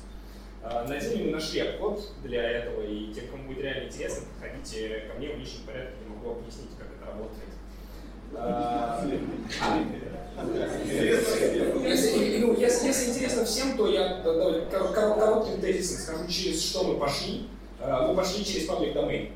Э, 0.62 0.86
на 0.88 0.98
деле 0.98 1.24
мы 1.24 1.30
нашли 1.32 1.60
обход 1.60 2.02
для 2.22 2.42
этого, 2.42 2.82
и 2.82 3.12
тем, 3.12 3.28
кому 3.28 3.48
будет 3.48 3.62
реально 3.62 3.88
интересно, 3.88 4.26
подходите 4.32 5.00
ко 5.00 5.18
мне 5.18 5.28
в 5.28 5.38
личном 5.38 5.66
порядке, 5.66 5.94
я 6.02 6.14
могу 6.14 6.40
объяснить, 6.40 6.70
как 6.78 6.88
это 6.96 7.06
работает. 7.06 7.50
Если, 11.82 12.38
ну, 12.38 12.54
если, 12.56 12.86
если 12.86 13.10
интересно 13.10 13.44
всем, 13.44 13.76
то 13.76 13.88
я 13.88 14.20
давай, 14.22 14.66
коротким 14.70 15.60
тезисом 15.60 15.98
скажу, 15.98 16.30
через 16.30 16.62
что 16.62 16.84
мы 16.84 16.98
пошли. 16.98 17.48
Мы 17.80 18.14
пошли 18.14 18.44
через 18.44 18.68
public 18.68 18.94
domain, 18.94 19.30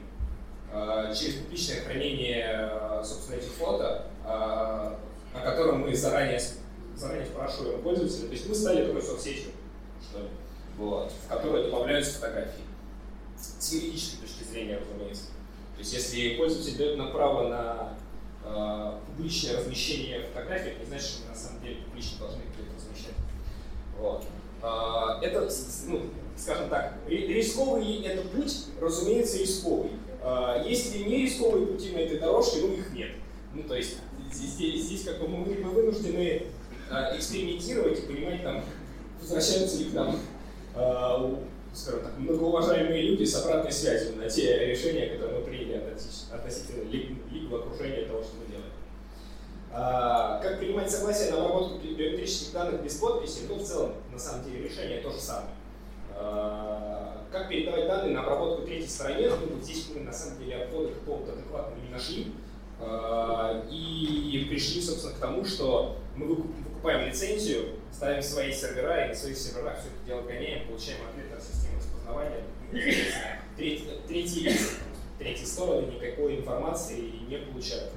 через 1.15 1.35
публичное 1.37 1.81
хранение, 1.83 2.71
собственно, 3.05 3.37
этих 3.37 3.53
фото, 3.53 4.07
о 4.25 4.97
котором 5.43 5.81
мы 5.81 5.95
заранее, 5.95 6.41
заранее 6.97 7.27
спрашиваем 7.27 7.83
пользователя. 7.83 8.27
То 8.27 8.33
есть 8.33 8.49
мы 8.49 8.55
стали 8.55 8.87
такой 8.87 9.03
соцсетью, 9.03 9.53
что 10.03 10.21
ли, 10.21 10.29
вот, 10.77 11.13
в 11.13 11.29
которой 11.29 11.65
добавляются 11.65 12.15
фотографии. 12.15 12.65
С 13.39 13.73
юридической 13.73 14.27
точки 14.27 14.45
зрения, 14.51 14.79
разумеется. 14.79 15.27
То 15.77 15.81
есть 15.81 15.93
если 15.93 16.37
пользователь 16.37 16.77
дает 16.77 16.97
нам 16.99 17.13
право 17.13 17.49
на 17.49 17.95
э, 18.45 18.93
публичное 19.07 19.59
размещение 19.59 20.23
фотографий, 20.23 20.71
это 20.71 20.81
не 20.81 20.87
значит, 20.87 21.07
что 21.07 21.23
мы 21.25 21.31
на 21.31 21.37
самом 21.37 21.63
деле 21.63 21.77
публично 21.85 22.19
должны 22.19 22.41
их 22.43 22.77
размещать. 22.77 23.15
Вот. 23.99 24.25
Э, 24.63 25.25
это, 25.25 25.49
ну, 25.87 26.03
скажем 26.37 26.69
так, 26.69 26.95
рисковый 27.07 28.03
это 28.03 28.23
путь, 28.29 28.67
разумеется, 28.81 29.39
рисковый. 29.39 29.93
Э, 30.23 30.63
есть 30.67 30.95
ли 30.95 31.05
не 31.05 31.23
рисковые 31.23 31.67
пути 31.67 31.93
на 31.93 31.99
этой 31.99 32.19
дорожке, 32.19 32.61
ну 32.61 32.73
их 32.73 32.93
нет. 32.93 33.11
Ну, 33.55 33.63
то 33.65 33.75
есть 33.75 33.99
здесь, 34.33 34.85
здесь 34.85 35.05
как 35.05 35.21
бы 35.21 35.29
мы, 35.29 35.55
мы 35.55 35.71
вынуждены 35.71 36.43
э, 36.91 37.17
экспериментировать 37.17 37.99
и 37.99 38.03
понимать, 38.03 38.43
там, 38.43 38.65
возвращаются 39.21 39.79
ли 39.79 39.85
к 39.91 39.93
нам 39.95 40.19
скажем 41.73 42.03
так, 42.03 42.19
многоуважаемые 42.19 43.03
люди 43.03 43.25
с 43.25 43.35
обратной 43.43 43.73
связью 43.73 44.17
на 44.17 44.29
те 44.29 44.67
решения, 44.67 45.07
которые 45.07 45.41
мы 45.41 45.47
приняли 45.47 45.77
относительно 46.33 46.91
лигового 47.31 47.65
окружения 47.65 48.07
того, 48.07 48.23
что 48.23 48.37
мы 48.37 48.47
делаем. 48.47 48.73
А, 49.73 50.41
как 50.41 50.59
принимать 50.59 50.91
согласие 50.91 51.31
на 51.31 51.45
обработку 51.45 51.79
биометрических 51.79 52.53
данных 52.53 52.83
без 52.83 52.97
подписи, 52.97 53.43
ну, 53.49 53.55
в 53.55 53.63
целом, 53.63 53.95
на 54.13 54.19
самом 54.19 54.45
деле, 54.45 54.69
решение 54.69 55.01
то 55.01 55.11
же 55.13 55.21
самое. 55.21 55.55
А, 56.17 57.25
как 57.31 57.49
передавать 57.49 57.87
данные 57.87 58.15
на 58.15 58.23
обработку 58.23 58.67
третьей 58.67 58.89
стороне, 58.89 59.29
ну, 59.29 59.55
вот 59.55 59.65
здесь 59.65 59.89
мы, 59.95 60.01
на 60.01 60.13
самом 60.13 60.39
деле, 60.41 60.65
обхода 60.65 60.93
какого-то 60.93 61.33
адекватного 61.33 61.81
не 61.81 61.89
нашли. 61.89 62.33
А, 62.81 63.65
и 63.71 64.47
пришли, 64.49 64.83
собственно, 64.83 65.15
к 65.15 65.19
тому, 65.19 65.45
что 65.45 65.99
мы 66.17 66.27
выкупаем 66.27 67.07
лицензию, 67.07 67.77
ставим 67.93 68.23
свои 68.23 68.53
сервера, 68.53 69.05
и 69.05 69.09
на 69.11 69.15
своих 69.15 69.37
серверах 69.37 69.79
все 69.79 69.89
это 69.89 70.07
дело 70.07 70.23
гоняем, 70.23 70.67
получаем 70.67 70.99
ответ 71.09 71.30
от 72.11 72.23
системы 72.23 72.45
распознавания. 72.71 73.31
Третий, 73.57 73.85
третий 74.07 74.41
лиц, 74.41 74.79
третьи 75.19 75.45
стороны 75.45 75.87
никакой 75.87 76.37
информации 76.37 77.13
не 77.29 77.39
получают. 77.39 77.93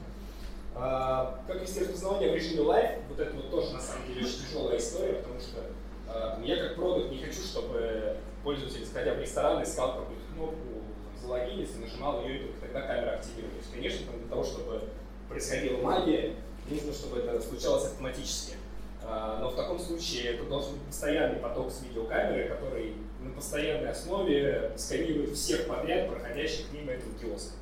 А, 0.76 1.40
как 1.48 1.62
вести 1.62 1.82
распознавание 1.82 2.32
в 2.32 2.36
режиме 2.36 2.64
live, 2.64 3.00
вот 3.08 3.20
это 3.20 3.36
вот 3.36 3.52
тоже 3.52 3.74
на 3.74 3.80
самом 3.80 4.08
деле 4.08 4.26
очень 4.26 4.46
тяжелая 4.48 4.78
история, 4.78 5.14
потому 5.14 5.40
что 5.40 5.60
а, 6.08 6.42
я 6.44 6.58
как 6.58 6.76
продукт 6.76 7.12
не 7.12 7.20
хочу, 7.20 7.42
чтобы 7.42 8.18
пользователь, 8.44 8.86
сходя 8.86 9.14
в 9.14 9.20
ресторан, 9.20 9.64
искал 9.64 10.00
какую-то 10.00 10.24
кнопку, 10.34 10.84
залогиниться, 11.22 11.80
нажимал 11.80 12.24
ее, 12.24 12.38
и 12.38 12.40
только 12.40 12.62
тогда 12.62 12.82
камера 12.82 13.12
активировалась. 13.12 13.66
Конечно, 13.72 14.12
для 14.18 14.28
того, 14.28 14.44
чтобы 14.44 14.82
происходила 15.30 15.78
магия, 15.78 16.36
нужно, 16.70 16.92
чтобы 16.92 17.20
это 17.20 17.40
случалось 17.42 17.86
автоматически. 17.86 18.56
А, 19.04 19.40
но 19.40 19.50
в 19.50 19.56
таком 19.56 19.80
случае 19.80 20.34
это 20.34 20.44
должен 20.46 20.74
быть 20.74 20.84
постоянный 20.84 21.40
поток 21.40 21.72
с 21.72 21.84
видеокамеры, 21.84 22.50
который 22.50 22.96
на 23.24 23.32
постоянной 23.32 23.92
основе 23.92 24.72
сканирует 24.76 25.36
всех 25.36 25.68
подряд, 25.68 26.10
проходящих 26.10 26.72
мимо 26.72 26.92
этого 26.92 27.14
киоска. 27.20 27.54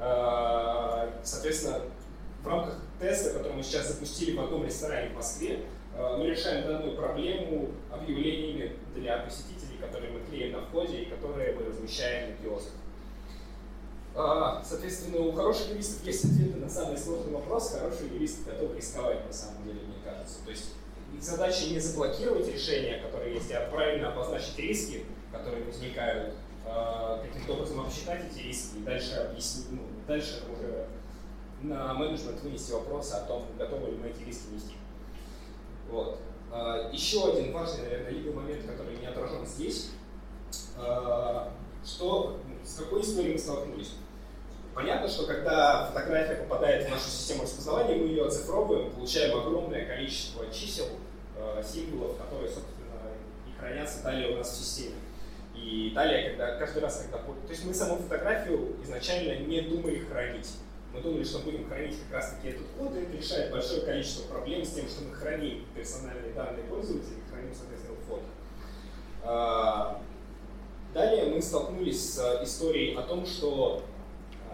А, 0.00 1.20
соответственно, 1.22 1.82
в 2.42 2.46
рамках 2.46 2.78
теста, 3.00 3.30
который 3.30 3.54
мы 3.54 3.62
сейчас 3.62 3.88
запустили 3.88 4.36
в 4.36 4.40
одном 4.40 4.64
ресторане 4.64 5.10
в 5.10 5.14
Москве, 5.14 5.60
а, 5.96 6.16
мы 6.16 6.26
решаем 6.26 6.66
данную 6.66 6.96
проблему 6.96 7.70
объявлениями 7.90 8.72
для 8.94 9.18
посетителей, 9.18 9.78
которые 9.80 10.12
мы 10.12 10.20
клеим 10.20 10.52
на 10.52 10.62
входе 10.62 11.02
и 11.02 11.04
которые 11.06 11.54
мы 11.54 11.64
размещаем 11.64 12.30
на 12.30 12.36
киосках. 12.36 12.72
Соответственно, 14.14 15.18
у 15.26 15.32
хороших 15.32 15.70
юристов 15.70 16.06
есть 16.06 16.24
ответы 16.24 16.56
на 16.60 16.70
самый 16.70 16.96
сложный 16.96 17.32
вопрос, 17.32 17.72
хорошие 17.72 18.14
юристы 18.14 18.48
готовы 18.48 18.76
рисковать, 18.76 19.26
на 19.26 19.32
самом 19.32 19.64
деле, 19.64 19.80
мне 19.80 19.96
кажется. 20.04 20.36
То 20.44 20.52
есть 20.52 20.66
их 21.14 21.22
задача 21.22 21.66
не 21.66 21.78
заблокировать 21.78 22.48
решения, 22.48 23.00
которые 23.00 23.34
есть, 23.34 23.50
а 23.52 23.68
правильно 23.70 24.12
обозначить 24.12 24.58
риски, 24.58 25.04
которые 25.32 25.64
возникают, 25.64 26.34
каким-то 26.64 27.52
образом 27.52 27.80
обсчитать 27.80 28.22
эти 28.30 28.42
риски 28.42 28.78
и 28.78 28.80
дальше 28.80 29.14
объяснить, 29.14 29.66
ну, 29.70 29.82
дальше 30.06 30.42
уже 30.50 30.86
на 31.62 31.92
менеджмент 31.94 32.40
вынести 32.42 32.72
вопрос 32.72 33.12
о 33.12 33.20
том, 33.20 33.46
готовы 33.58 33.90
ли 33.90 33.96
мы 33.96 34.08
эти 34.08 34.22
риски 34.24 34.52
нести. 34.52 34.74
Вот. 35.90 36.18
Еще 36.92 37.32
один 37.32 37.52
важный, 37.52 37.82
наверное, 37.84 38.10
либо 38.10 38.32
момент, 38.32 38.64
который 38.64 38.96
не 38.96 39.06
отражен 39.06 39.46
здесь, 39.46 39.90
что, 41.84 42.40
с 42.64 42.74
какой 42.76 43.02
историей 43.02 43.32
мы 43.34 43.38
столкнулись. 43.38 43.92
Понятно, 44.74 45.08
что 45.08 45.26
когда 45.26 45.86
фотография 45.86 46.36
попадает 46.36 46.86
в 46.86 46.90
нашу 46.90 47.04
систему 47.04 47.42
распознавания, 47.42 47.96
мы 47.96 48.06
ее 48.08 48.26
оцифровываем, 48.26 48.90
получаем 48.90 49.38
огромное 49.38 49.86
количество 49.86 50.50
чисел, 50.50 50.86
символов, 51.62 52.16
которые, 52.18 52.48
собственно, 52.48 52.84
и 53.48 53.58
хранятся 53.58 54.02
далее 54.02 54.34
у 54.34 54.38
нас 54.38 54.50
в 54.50 54.56
системе. 54.56 54.96
И 55.54 55.92
далее, 55.94 56.30
когда 56.30 56.56
каждый 56.56 56.82
раз, 56.82 57.02
когда... 57.02 57.18
То 57.18 57.50
есть 57.50 57.64
мы 57.64 57.72
саму 57.72 57.96
фотографию 57.96 58.76
изначально 58.82 59.38
не 59.46 59.60
думали 59.62 59.98
хранить. 59.98 60.56
Мы 60.92 61.00
думали, 61.00 61.24
что 61.24 61.40
будем 61.40 61.68
хранить 61.68 61.96
как 62.04 62.18
раз-таки 62.18 62.48
этот 62.48 62.66
код, 62.78 62.94
и 62.94 63.00
это 63.00 63.16
решает 63.16 63.50
большое 63.50 63.80
количество 63.82 64.28
проблем 64.28 64.64
с 64.64 64.70
тем, 64.70 64.88
что 64.88 65.04
мы 65.04 65.14
храним 65.14 65.64
персональные 65.74 66.32
данные 66.32 66.64
пользователей, 66.64 67.22
храним, 67.30 67.52
соответственно, 67.52 67.98
фото. 68.08 68.22
А, 69.22 70.00
далее 70.92 71.26
мы 71.26 71.42
столкнулись 71.42 72.14
с 72.14 72.42
историей 72.44 72.94
о 72.94 73.02
том, 73.02 73.26
что 73.26 73.82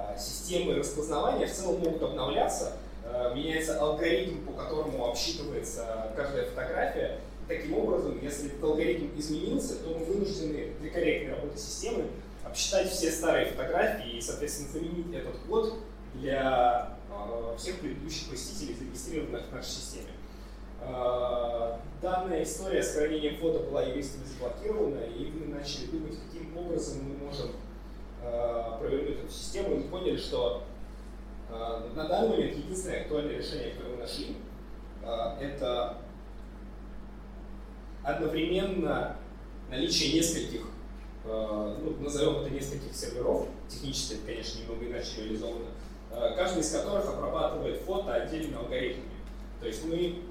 Э, 0.00 0.18
системы 0.18 0.76
распознавания 0.76 1.46
в 1.46 1.52
целом 1.52 1.80
могут 1.80 2.02
обновляться, 2.02 2.72
э, 2.99 2.99
меняется 3.34 3.80
алгоритм, 3.80 4.44
по 4.46 4.52
которому 4.52 5.06
обсчитывается 5.06 6.12
каждая 6.16 6.46
фотография. 6.46 7.18
таким 7.48 7.78
образом, 7.78 8.18
если 8.22 8.48
этот 8.48 8.62
алгоритм 8.62 9.08
изменился, 9.18 9.82
то 9.82 9.90
мы 9.90 10.04
вынуждены 10.04 10.72
для 10.80 10.90
корректной 10.90 11.34
работы 11.34 11.58
системы 11.58 12.06
обсчитать 12.44 12.90
все 12.90 13.10
старые 13.10 13.46
фотографии 13.46 14.16
и, 14.16 14.20
соответственно, 14.20 14.70
заменить 14.72 15.14
этот 15.14 15.36
код 15.48 15.74
для 16.14 16.96
э, 17.10 17.56
всех 17.56 17.80
предыдущих 17.80 18.30
посетителей, 18.30 18.76
зарегистрированных 18.76 19.46
в 19.48 19.54
нашей 19.54 19.70
системе. 19.70 20.06
Данная 22.00 22.42
история 22.42 22.82
с 22.82 22.94
хранением 22.94 23.36
фото 23.36 23.58
была 23.58 23.82
юристами 23.82 24.24
заблокирована, 24.24 25.00
и 25.00 25.26
мы 25.26 25.54
начали 25.54 25.84
думать, 25.86 26.14
каким 26.26 26.56
образом 26.56 27.02
мы 27.02 27.26
можем 27.26 27.50
Э, 28.22 28.76
провернуть 28.78 29.20
эту 29.20 29.32
систему, 29.32 29.74
и 29.74 29.78
мы 29.78 29.84
поняли, 29.84 30.16
что 30.18 30.62
э, 30.62 30.69
на 31.50 32.08
данный 32.08 32.28
момент 32.30 32.56
единственное 32.56 33.02
актуальное 33.02 33.38
решение, 33.38 33.70
которое 33.70 33.90
мы 33.90 33.96
нашли, 33.96 34.36
э, 35.02 35.06
это 35.40 35.98
одновременно 38.02 39.16
наличие 39.70 40.14
нескольких, 40.14 40.66
ну, 41.24 41.96
назовем 42.00 42.40
это 42.40 42.50
нескольких 42.50 42.96
серверов, 42.96 43.46
технически 43.68 44.14
это, 44.14 44.26
конечно, 44.26 44.60
немного 44.60 44.86
иначе 44.86 45.08
реализовано, 45.18 45.66
каждый 46.34 46.60
из 46.60 46.72
которых 46.72 47.06
обрабатывает 47.06 47.82
фото 47.82 48.14
отдельными 48.14 48.56
алгоритмами. 48.56 49.10
То 49.60 49.66
есть 49.66 49.84
мы 49.84 50.22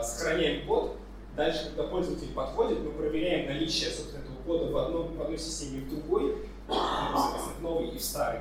сохраняем 0.00 0.64
код, 0.66 0.96
Дальше, 1.36 1.66
когда 1.66 1.82
пользователь 1.82 2.32
подходит, 2.32 2.80
мы 2.80 2.92
проверяем 2.92 3.46
наличие, 3.46 3.90
собственно, 3.90 4.22
этого 4.22 4.36
кода 4.46 4.72
в, 4.72 4.76
одном, 4.78 5.14
в 5.14 5.20
одной 5.20 5.38
системе 5.38 5.80
и 5.80 5.80
в 5.82 5.90
другой, 5.90 6.48
соответственно, 6.66 7.54
в 7.58 7.62
новой 7.62 7.88
и 7.88 7.98
в 7.98 8.02
старой. 8.02 8.40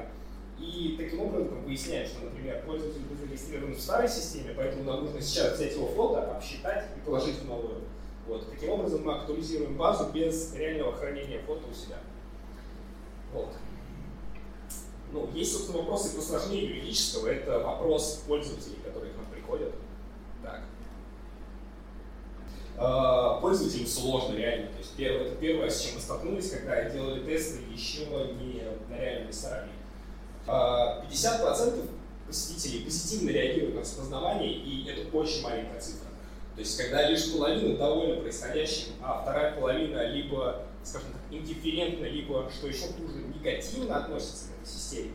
И 0.59 0.95
таким 0.97 1.21
образом 1.21 1.63
выясняем, 1.63 2.07
что, 2.07 2.25
например, 2.25 2.63
пользователь 2.65 3.01
был 3.01 3.17
зарегистрирован 3.17 3.75
в 3.75 3.79
старой 3.79 4.07
системе, 4.07 4.53
поэтому 4.55 4.83
нам 4.83 5.03
нужно 5.03 5.21
сейчас 5.21 5.55
взять 5.55 5.73
его 5.73 5.87
фото, 5.87 6.35
обсчитать 6.35 6.87
и 6.95 7.05
положить 7.05 7.39
в 7.39 7.45
новую. 7.45 7.81
Вот. 8.27 8.49
Таким 8.49 8.69
образом 8.69 9.03
мы 9.03 9.13
актуализируем 9.15 9.75
базу 9.75 10.11
без 10.11 10.53
реального 10.55 10.93
хранения 10.93 11.41
фото 11.45 11.67
у 11.69 11.73
себя. 11.73 11.97
Вот. 13.33 13.49
Ну, 15.11 15.29
есть, 15.33 15.53
собственно, 15.53 15.79
вопросы 15.79 16.15
посложнее 16.15 16.67
юридического. 16.67 17.27
Это 17.27 17.59
вопрос 17.59 18.23
пользователей, 18.27 18.77
которые 18.83 19.13
к 19.13 19.17
нам 19.17 19.25
приходят. 19.27 19.73
Так. 20.41 20.61
А, 22.77 23.39
пользователям 23.39 23.87
сложно, 23.87 24.35
реально. 24.35 24.67
То 24.67 24.79
есть 24.79 24.95
первое, 24.97 25.27
это 25.27 25.35
первое, 25.35 25.69
с 25.69 25.81
чем 25.81 25.95
мы 25.95 26.01
столкнулись, 26.01 26.51
когда 26.51 26.89
делали 26.89 27.23
тесты 27.23 27.59
еще 27.71 28.05
не 28.05 28.63
на 28.89 28.99
реальном 28.99 29.29
ресторане. 29.29 29.71
50% 30.47 30.47
а, 30.47 32.27
посетителей 32.27 32.85
позитивно 32.85 33.29
реагируют 33.29 33.75
на 33.75 33.81
распознавание, 33.81 34.53
и 34.53 34.87
это 34.87 35.15
очень 35.15 35.41
маленькая 35.41 35.79
цифра. 35.79 36.07
То 36.55 36.61
есть, 36.61 36.77
когда 36.77 37.09
лишь 37.09 37.31
половина 37.33 37.77
довольна 37.77 38.21
происходящим, 38.21 38.93
а 39.01 39.21
вторая 39.21 39.59
половина 39.59 40.07
либо, 40.07 40.63
скажем 40.83 41.09
так, 41.11 41.21
индифферентно, 41.29 42.05
либо, 42.05 42.49
что 42.49 42.67
еще 42.67 42.85
хуже, 42.87 43.23
негативно 43.33 43.97
относится 43.97 44.45
к 44.47 44.61
этой 44.61 44.71
системе, 44.71 45.11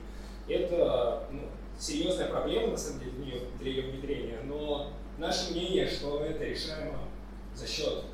это 0.49 1.25
ну, 1.31 1.43
серьезная 1.79 2.29
проблема, 2.29 2.73
на 2.73 2.77
самом 2.77 3.01
деле, 3.01 3.13
для 3.13 3.25
ее, 3.25 3.41
для 3.59 3.71
ее 3.71 3.91
внедрения. 3.91 4.41
Но 4.45 4.93
наше 5.17 5.53
мнение, 5.53 5.89
что 5.89 6.23
это 6.23 6.45
решаемо 6.45 6.99
за 7.55 7.67
счет 7.67 8.05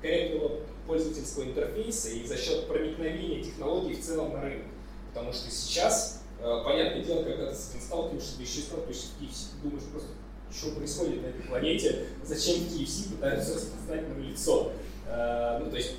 корректного 0.00 0.60
пользовательского 0.86 1.44
интерфейса 1.44 2.10
и 2.10 2.26
за 2.26 2.38
счет 2.38 2.66
проникновения 2.66 3.42
технологий 3.42 3.94
в 3.94 4.02
целом 4.02 4.32
на 4.32 4.40
рынок. 4.40 4.66
Потому 5.12 5.32
что 5.32 5.50
сейчас 5.50 6.19
понятное 6.40 7.02
дело, 7.02 7.22
когда 7.22 7.46
ты 7.46 7.54
с 7.54 7.70
сталкиваешься, 7.90 8.36
ты 8.36 8.42
еще 8.42 8.60
и 8.60 8.62
сталкиваешься 8.62 9.06
в 9.08 9.22
KFC, 9.22 9.46
ты 9.52 9.68
думаешь 9.68 9.84
просто, 9.90 10.08
что 10.50 10.70
происходит 10.76 11.22
на 11.22 11.26
этой 11.26 11.42
планете, 11.42 12.06
зачем 12.24 12.56
KFC 12.64 13.10
пытаются 13.14 13.54
распознать 13.54 14.08
мое 14.08 14.30
лицо. 14.30 14.72
Э, 15.06 15.58
ну, 15.62 15.70
то 15.70 15.76
есть, 15.76 15.96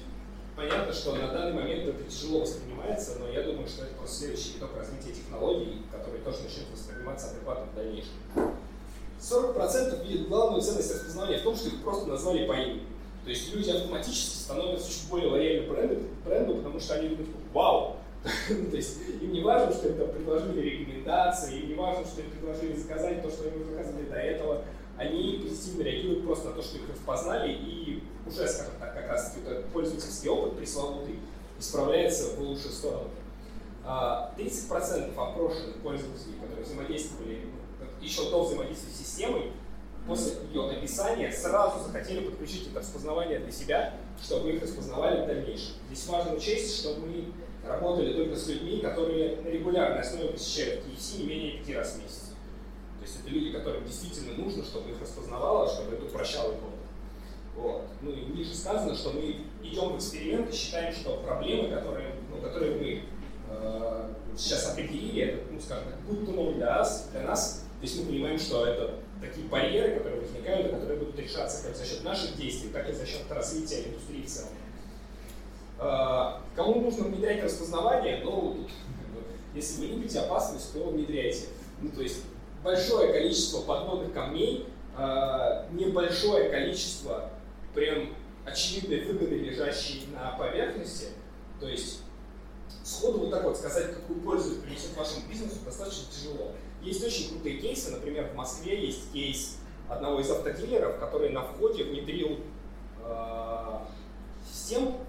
понятно, 0.55 0.93
что 0.93 1.15
на 1.15 1.27
данный 1.27 1.53
момент 1.53 1.88
это 1.88 2.03
тяжело 2.03 2.41
воспринимается, 2.41 3.17
но 3.19 3.27
я 3.29 3.43
думаю, 3.43 3.67
что 3.67 3.83
это 3.83 3.93
просто 3.95 4.19
следующий 4.19 4.53
виток 4.53 4.75
развития 4.75 5.13
технологий, 5.13 5.81
который 5.91 6.21
тоже 6.21 6.43
начнет 6.43 6.69
восприниматься 6.71 7.31
адекватно 7.31 7.67
в 7.71 7.75
дальнейшем. 7.75 8.12
40% 9.19 10.07
видят 10.07 10.27
главную 10.27 10.62
ценность 10.62 10.91
распознавания 10.91 11.39
в 11.39 11.43
том, 11.43 11.55
что 11.55 11.67
их 11.67 11.83
просто 11.83 12.07
назвали 12.07 12.48
по 12.48 12.53
имени. 12.53 12.83
То 13.24 13.29
есть 13.29 13.53
люди 13.53 13.69
автоматически 13.69 14.38
становятся 14.38 14.91
чуть 14.91 15.07
более 15.10 15.29
лояльны 15.29 15.71
бренду, 15.71 16.01
бренду 16.25 16.55
потому 16.55 16.79
что 16.79 16.95
они 16.95 17.10
думают, 17.10 17.29
вау, 17.53 17.98
то 18.47 18.75
есть 18.75 18.99
им 19.19 19.31
не 19.31 19.41
важно, 19.41 19.73
что 19.73 19.89
это 19.89 20.05
предложили 20.05 20.61
рекомендации, 20.61 21.59
им 21.59 21.69
не 21.69 21.73
важно, 21.73 22.05
что 22.05 22.21
им 22.21 22.29
предложили 22.29 22.75
заказать 22.75 23.23
то, 23.23 23.31
что 23.31 23.47
им 23.47 23.65
заказывали 23.65 24.05
до 24.05 24.15
этого. 24.15 24.63
Они 24.97 25.41
позитивно 25.43 25.81
реагируют 25.81 26.25
просто 26.25 26.49
на 26.49 26.55
то, 26.55 26.61
что 26.61 26.77
их 26.77 26.89
распознали, 26.89 27.51
и 27.51 28.03
уже, 28.27 28.47
скажем 28.47 28.73
так, 28.79 28.93
как 28.93 29.09
раз 29.09 29.35
вот 29.35 29.51
этот 29.51 29.65
пользовательский 29.67 30.29
опыт 30.29 30.57
пресловутый 30.57 31.15
исправляется 31.57 32.35
в 32.35 32.39
лучшую 32.41 32.71
сторону. 32.71 33.09
30% 33.83 35.13
а, 35.17 35.31
опрошенных 35.31 35.77
пользователей, 35.77 36.35
которые 36.39 36.63
взаимодействовали 36.63 37.47
еще 37.99 38.29
до 38.29 38.43
взаимодействия 38.43 38.93
с 38.93 38.97
системой, 38.97 39.51
после 40.07 40.33
ее 40.51 40.67
написания 40.67 41.31
сразу 41.31 41.83
захотели 41.83 42.25
подключить 42.25 42.67
это 42.67 42.79
распознавание 42.79 43.39
для 43.39 43.51
себя, 43.51 43.93
чтобы 44.21 44.51
их 44.51 44.62
распознавали 44.62 45.23
в 45.23 45.27
дальнейшем. 45.27 45.73
Здесь 45.88 46.07
важно 46.07 46.36
учесть, 46.36 46.79
что 46.79 46.95
мы 46.95 47.31
работали 47.65 48.13
только 48.13 48.36
с 48.36 48.47
людьми, 48.47 48.80
которые 48.80 49.38
на 49.41 49.47
регулярной 49.47 50.02
основе 50.02 50.30
посещают 50.30 50.84
KFC 50.86 51.19
не 51.19 51.26
менее 51.26 51.58
пяти 51.60 51.76
раз 51.76 51.93
в 51.93 52.04
месяц. 52.04 52.34
То 53.00 53.06
есть 53.06 53.19
это 53.19 53.30
люди, 53.30 53.52
которым 53.52 53.86
действительно 53.86 54.34
нужно, 54.34 54.63
чтобы 54.63 54.91
их 54.91 55.02
распознавало, 55.02 55.67
чтобы 55.67 55.95
это 55.95 56.06
упрощало 56.06 56.54
их. 56.54 56.60
Вот. 57.56 57.84
Ну 58.02 58.12
и 58.12 58.26
ниже 58.26 58.56
сказано, 58.56 58.95
что 58.95 59.12
мы 59.12 59.38
идем 59.63 59.89
в 59.89 59.97
эксперимент 59.97 60.50
и 60.50 60.56
считаем, 60.56 60.93
что 60.93 61.17
проблемы, 61.17 61.69
которые, 61.69 62.15
ну, 62.30 62.41
которые 62.41 62.76
мы 62.76 63.04
э, 63.50 64.13
сейчас 64.38 64.71
определили, 64.71 65.24
это, 65.24 65.52
ну, 65.52 65.60
скажем 65.60 65.86
так, 65.86 66.00
будут 66.02 66.36
новые 66.36 66.56
для 66.56 66.67
нас, 66.67 67.10
для 67.12 67.21
нас. 67.21 67.65
То 67.80 67.86
есть 67.86 68.00
мы 68.00 68.06
понимаем, 68.06 68.39
что 68.39 68.65
это 68.65 68.95
такие 69.19 69.47
барьеры, 69.47 69.97
которые 69.97 70.21
возникают, 70.21 70.71
которые 70.71 71.00
будут 71.00 71.19
решаться 71.19 71.67
как 71.67 71.76
за 71.76 71.86
счет 71.86 72.04
наших 72.04 72.36
действий, 72.38 72.69
так 72.69 72.89
и 72.89 72.93
за 72.93 73.06
счет 73.06 73.24
развития 73.30 73.84
индустрии 73.88 74.24
в 74.24 74.28
целом. 74.28 74.50
А, 75.84 76.39
кому 76.56 76.80
нужно 76.82 77.06
внедрять 77.06 77.44
распознавание, 77.44 78.22
ну, 78.24 78.67
если 79.56 79.82
вы 79.82 79.88
любите 79.88 80.20
опасность, 80.20 80.72
то 80.74 80.89
внедряйте. 80.89 81.48
Ну, 81.82 81.89
то 81.89 82.04
есть 82.04 82.24
большое 82.63 83.12
количество 83.12 83.62
подводных 83.62 84.13
камней, 84.13 84.67
а, 84.96 85.65
небольшое 85.72 86.50
количество 86.52 87.32
прям 87.74 88.13
очевидной 88.46 89.06
выгоды, 89.06 89.39
лежащей 89.39 90.04
на 90.13 90.38
поверхности. 90.38 91.08
То 91.60 91.67
есть 91.67 92.04
сходу 92.84 93.22
вот 93.22 93.32
так 93.32 93.44
вот 93.44 93.58
сказать, 93.58 93.96
какую 93.96 94.22
пользу 94.22 94.62
принесет 94.62 94.96
вашему 94.96 95.28
бизнесу, 95.28 95.56
достаточно 95.65 96.04
тяжело. 96.12 96.52
Есть 96.84 97.04
очень 97.04 97.30
крутые 97.30 97.58
кейсы, 97.58 97.89
например, 97.89 98.30
в 98.32 98.36
Москве 98.36 98.86
есть 98.86 99.12
кейс 99.12 99.58
одного 99.89 100.20
из 100.20 100.30
автодилеров, 100.30 101.00
который 101.00 101.30
на 101.30 101.41
входе 101.41 101.84
внедрил 101.86 102.39
э, 103.04 103.78
систему, 104.52 105.00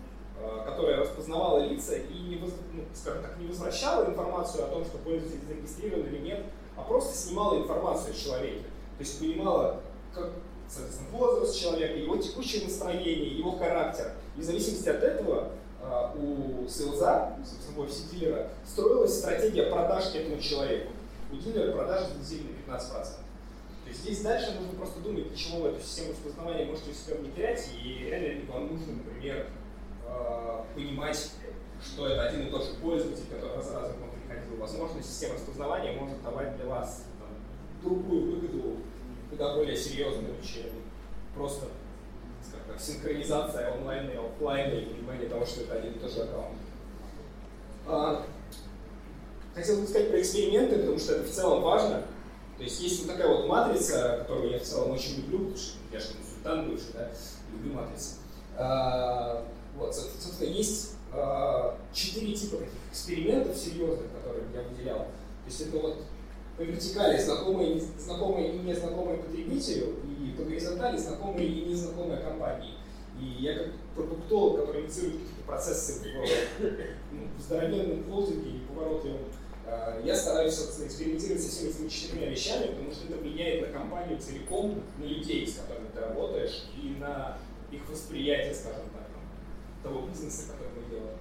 которая 0.65 1.01
распознавала 1.01 1.61
лица 1.61 1.95
и 1.95 2.19
не, 2.19 2.37
воз, 2.37 2.53
ну, 2.73 2.83
скажем 2.95 3.23
так, 3.23 3.39
не 3.39 3.47
возвращала 3.47 4.07
информацию 4.07 4.65
о 4.65 4.69
том, 4.69 4.85
что 4.85 4.99
пользователь 4.99 5.41
зарегистрирован 5.47 6.07
или 6.07 6.19
нет, 6.19 6.45
а 6.77 6.83
просто 6.83 7.17
снимала 7.17 7.59
информацию 7.59 8.13
о 8.13 8.17
человеке. 8.17 8.63
То 8.99 9.05
есть 9.05 9.19
понимала, 9.19 9.81
как, 10.15 10.31
соответственно, 10.69 11.11
возраст 11.11 11.59
человека, 11.59 11.99
его 11.99 12.17
текущее 12.17 12.65
настроение, 12.65 13.37
его 13.39 13.53
характер. 13.53 14.13
И 14.37 14.41
в 14.41 14.45
зависимости 14.45 14.89
от 14.89 15.03
этого 15.03 15.51
э, 15.81 16.19
у 16.19 16.69
сейлза, 16.69 17.37
собственно, 17.45 17.77
в 17.77 17.81
офисе 17.81 18.05
дилера, 18.11 18.49
строилась 18.67 19.19
стратегия 19.19 19.71
продаж 19.71 20.15
этому 20.15 20.41
человеку. 20.41 20.93
У 21.31 21.37
дилера 21.37 21.73
продажи 21.73 22.07
взлетели 22.19 22.49
на 22.67 22.73
15%. 22.73 22.81
То 22.83 23.89
есть 23.89 24.01
здесь 24.01 24.23
дальше 24.23 24.53
нужно 24.59 24.79
просто 24.79 25.01
думать, 25.01 25.29
для 25.29 25.37
чего 25.37 25.61
вы 25.61 25.69
эту 25.69 25.83
систему 25.83 26.13
распознавания 26.13 26.67
можете 26.67 26.91
у 26.91 26.95
себя 26.95 27.17
внедрять, 27.17 27.69
и 27.83 28.05
реально 28.05 28.27
ли 28.27 28.47
вам 28.47 28.69
нужно, 28.69 28.93
например, 28.95 29.47
Э, 29.47 29.62
понимать, 31.03 31.31
что 31.83 32.07
это 32.07 32.29
один 32.29 32.47
и 32.47 32.51
тот 32.51 32.65
же 32.65 32.75
пользователь, 32.81 33.25
который 33.31 33.57
раз 33.57 33.67
к 33.67 33.73
вам 33.73 34.11
приходил. 34.11 34.57
Возможно, 34.59 35.03
система 35.03 35.35
распознавания 35.35 35.93
может 35.93 36.23
давать 36.23 36.57
для 36.57 36.67
вас 36.67 37.05
там, 37.19 37.29
другую 37.83 38.33
выгоду, 38.33 38.77
куда 39.31 39.55
более 39.55 39.77
серьезную, 39.77 40.35
чем 40.43 40.71
просто 41.35 41.67
как, 42.69 42.81
синхронизация 42.81 43.75
онлайна 43.75 44.11
и 44.11 44.17
офлайна 44.17 44.75
и 44.75 44.85
понимание 44.87 45.29
того, 45.29 45.45
что 45.45 45.63
это 45.63 45.75
один 45.75 45.93
и 45.93 45.99
тот 45.99 46.13
же 46.13 46.23
аккаунт. 46.23 46.59
А, 47.87 48.27
хотел 49.55 49.81
бы 49.81 49.87
сказать 49.87 50.11
про 50.11 50.21
эксперименты, 50.21 50.79
потому 50.79 50.99
что 50.99 51.15
это 51.15 51.25
в 51.25 51.31
целом 51.31 51.63
важно. 51.63 52.03
То 52.59 52.65
есть 52.65 52.81
есть 52.81 53.01
вот 53.05 53.17
такая 53.17 53.29
вот 53.29 53.49
матрица, 53.49 54.19
которую 54.21 54.53
я 54.53 54.59
в 54.59 54.63
целом 54.63 54.93
очень 54.93 55.17
люблю, 55.17 55.39
потому 55.39 55.57
что 55.57 55.79
я 55.91 55.99
же 55.99 56.07
консультант 56.15 56.69
бывший, 56.69 56.93
да, 56.93 57.11
люблю 57.53 57.73
матрицы. 57.73 58.17
А, 58.57 59.45
вот, 59.77 59.95
собственно, 59.95 60.49
есть 60.49 60.97
э, 61.13 61.75
четыре 61.93 62.35
типа 62.35 62.59
таких 62.59 62.73
экспериментов 62.91 63.57
серьезных, 63.57 64.13
которые 64.13 64.45
я 64.55 64.63
выделял. 64.63 64.99
То 64.99 65.47
есть 65.47 65.61
это 65.63 65.79
вот 65.79 66.03
по 66.57 66.63
вертикали 66.63 67.19
знакомые, 67.19 67.81
знакомые 67.99 68.55
и 68.55 68.59
незнакомые 68.59 69.19
потребителю, 69.19 69.97
и 70.05 70.35
по 70.37 70.45
горизонтали 70.45 70.99
знакомые 70.99 71.49
и 71.49 71.65
незнакомые 71.67 72.21
компании. 72.21 72.75
И 73.19 73.43
я 73.43 73.55
как 73.57 73.69
продуктолог, 73.95 74.61
который 74.61 74.83
инициирует 74.83 75.21
какие-то 75.21 75.43
процессы 75.47 76.01
в, 76.01 76.63
ну, 77.13 77.29
в 77.39 77.41
здоровенном 77.41 78.05
холдинге 78.05 78.51
и 78.51 78.59
поворотливом, 78.69 79.21
э, 79.67 80.03
я 80.05 80.15
стараюсь, 80.15 80.55
собственно, 80.55 80.87
экспериментировать 80.87 81.43
со 81.43 81.49
всеми 81.49 81.71
этими 81.71 81.89
четырьмя 81.89 82.29
вещами, 82.29 82.67
потому 82.69 82.93
что 82.93 83.07
это 83.09 83.17
влияет 83.17 83.69
на 83.69 83.79
компанию 83.79 84.19
целиком, 84.19 84.83
на 84.99 85.05
людей, 85.05 85.47
с 85.47 85.57
которыми 85.57 85.89
ты 85.95 86.01
работаешь, 86.01 86.65
и 86.77 86.97
на 86.99 87.39
их 87.71 87.89
восприятие, 87.89 88.55
скажем 88.55 88.85
так 88.93 89.12
того 89.83 90.07
бизнеса, 90.07 90.53
который 90.53 90.73
мы 90.77 90.91
делаем. 90.91 91.19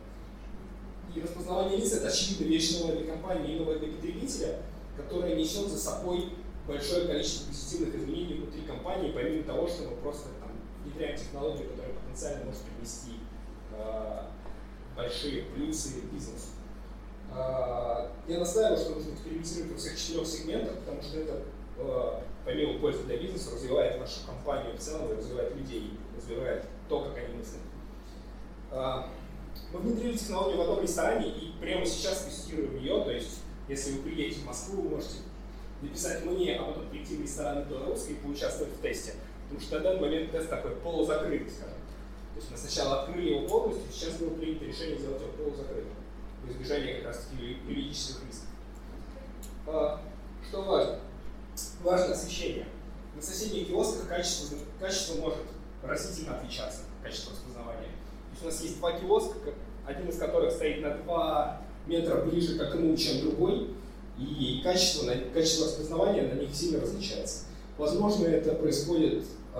И 1.13 1.21
распознавание 1.21 1.77
лиц– 1.77 1.93
это 1.93 2.07
очевидно 2.07 2.45
вещь 2.45 2.79
новая 2.79 2.97
для 2.97 3.11
компании 3.11 3.55
и 3.55 3.59
новая 3.59 3.79
для 3.79 3.89
потребителя, 3.89 4.59
которая 4.95 5.35
несет 5.35 5.67
за 5.67 5.77
собой 5.77 6.29
большое 6.67 7.07
количество 7.07 7.47
позитивных 7.47 7.95
изменений 7.95 8.35
внутри 8.35 8.61
компании, 8.61 9.11
помимо 9.11 9.43
того, 9.43 9.67
что 9.67 9.89
мы 9.89 9.97
просто 9.97 10.29
там, 10.39 10.51
внедряем 10.85 11.17
технологию, 11.17 11.69
которая 11.69 11.93
потенциально 11.93 12.45
может 12.45 12.61
принести 12.61 13.19
э, 13.73 14.23
большие 14.95 15.43
плюсы 15.43 16.01
бизнесу. 16.11 16.51
Э, 17.33 18.07
я 18.27 18.39
настаиваю, 18.39 18.77
что 18.77 18.95
нужно 18.95 19.13
экспериментировать 19.13 19.71
во 19.73 19.77
всех 19.77 19.99
четырех 19.99 20.27
сегментах, 20.27 20.77
потому 20.79 21.01
что 21.01 21.19
это 21.19 21.43
помимо 22.45 22.79
пользы 22.79 23.03
для 23.03 23.17
бизнеса, 23.17 23.51
развивает 23.53 23.99
нашу 23.99 24.25
компанию 24.25 24.75
в 24.75 24.79
целом, 24.79 25.11
развивает 25.11 25.55
людей, 25.55 25.97
развивает 26.15 26.65
то, 26.89 27.01
как 27.01 27.17
они 27.17 27.37
мыслят. 27.37 27.61
Мы 28.71 29.79
внедрили 29.79 30.17
технологию 30.17 30.57
в 30.57 30.61
одном 30.61 30.81
ресторане 30.81 31.27
и 31.27 31.53
прямо 31.59 31.85
сейчас 31.85 32.23
тестируем 32.23 32.77
ее, 32.77 33.03
то 33.03 33.11
есть 33.11 33.41
если 33.67 33.91
вы 33.93 34.03
приедете 34.03 34.41
в 34.41 34.45
Москву, 34.45 34.81
вы 34.83 34.89
можете 34.89 35.17
написать 35.81 36.25
мне, 36.25 36.57
а 36.57 36.65
потом 36.65 36.87
прийти 36.89 37.17
в 37.17 37.21
ресторан 37.21 37.63
белорусский 37.63 38.13
и 38.13 38.17
поучаствовать 38.17 38.73
в 38.73 38.81
тесте. 38.81 39.15
Потому 39.43 39.61
что 39.61 39.77
на 39.77 39.83
данный 39.83 40.01
момент 40.01 40.31
тест 40.31 40.49
такой 40.49 40.71
полузакрытый, 40.71 41.49
скажем. 41.49 41.75
То 42.33 42.39
есть 42.39 42.51
мы 42.51 42.57
сначала 42.57 43.01
открыли 43.01 43.31
его 43.31 43.47
полностью, 43.47 43.91
сейчас 43.91 44.17
было 44.17 44.29
принято 44.35 44.65
решение 44.65 44.97
сделать 44.97 45.21
его 45.21 45.31
полузакрытым, 45.31 45.93
в 46.43 46.51
избежание 46.51 46.95
как 46.95 47.07
раз 47.07 47.25
таки 47.25 47.57
юридических 47.67 48.25
рисков. 48.25 48.47
А, 49.67 50.01
что 50.47 50.61
важно? 50.61 50.99
Важно 51.83 52.13
освещение. 52.13 52.67
На 53.15 53.21
соседних 53.21 53.67
киосках 53.67 54.07
качество, 54.07 54.57
качество 54.79 55.15
может 55.15 55.39
разительно 55.83 56.37
отличаться, 56.37 56.81
качество 57.03 57.33
распознавания. 57.33 57.89
У 58.41 58.45
нас 58.45 58.61
есть 58.61 58.79
два 58.79 58.93
киоска, 58.93 59.37
один 59.85 60.09
из 60.09 60.17
которых 60.17 60.51
стоит 60.51 60.81
на 60.81 60.95
2 60.95 61.61
метра 61.87 62.21
ближе 62.25 62.57
к 62.57 62.61
окну, 62.61 62.95
чем 62.97 63.21
другой, 63.21 63.69
и 64.17 64.61
качество, 64.63 65.11
качество 65.33 65.65
распознавания 65.65 66.23
на 66.23 66.39
них 66.39 66.53
сильно 66.53 66.81
различается. 66.81 67.45
Возможно, 67.77 68.27
это 68.27 68.53
происходит 68.53 69.23
э, 69.55 69.59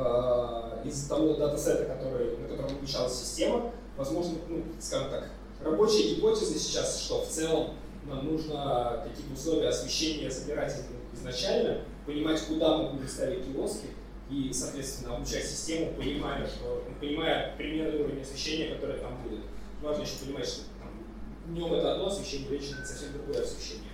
из-за 0.86 1.10
того 1.10 1.34
датасета, 1.34 1.86
который, 1.86 2.38
на 2.38 2.48
котором 2.48 2.78
обучалась 2.78 3.20
система. 3.20 3.72
Возможно, 3.98 4.34
ну, 4.48 4.63
скажем 4.80 5.10
так, 5.10 5.30
рабочая 5.63 6.15
гипотеза 6.15 6.58
сейчас, 6.58 7.02
что 7.02 7.22
в 7.22 7.28
целом 7.28 7.70
нам 8.08 8.26
нужно 8.26 9.04
какие-то 9.04 9.34
условия 9.34 9.70
освещения 9.70 10.30
собирать 10.30 10.76
изначально, 11.13 11.82
понимать, 12.06 12.41
куда 12.41 12.78
мы 12.78 12.89
будем 12.89 13.08
ставить 13.08 13.46
киоски, 13.46 13.88
и, 14.32 14.54
соответственно, 14.54 15.17
обучать 15.17 15.46
систему, 15.46 15.94
понимая, 15.98 16.48
что, 16.48 16.84
понимая 17.02 17.54
примерный 17.58 18.02
уровень 18.02 18.22
освещения, 18.22 18.74
который 18.74 18.98
там 19.00 19.22
будет. 19.24 19.41
Важно 19.82 20.04
еще 20.04 20.24
понимать, 20.24 20.48
что 20.48 20.62
днем 21.48 21.74
это 21.74 21.94
одно 21.94 22.08
освещение, 22.08 22.50
вечером 22.50 22.80
это 22.80 22.88
совсем 22.88 23.13
другое 23.13 23.44
освещение. 23.44 23.91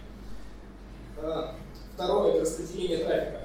А, 1.17 1.55
второе– 1.95 2.31
это 2.33 2.41
распределение 2.41 2.99
трафика. 2.99 3.41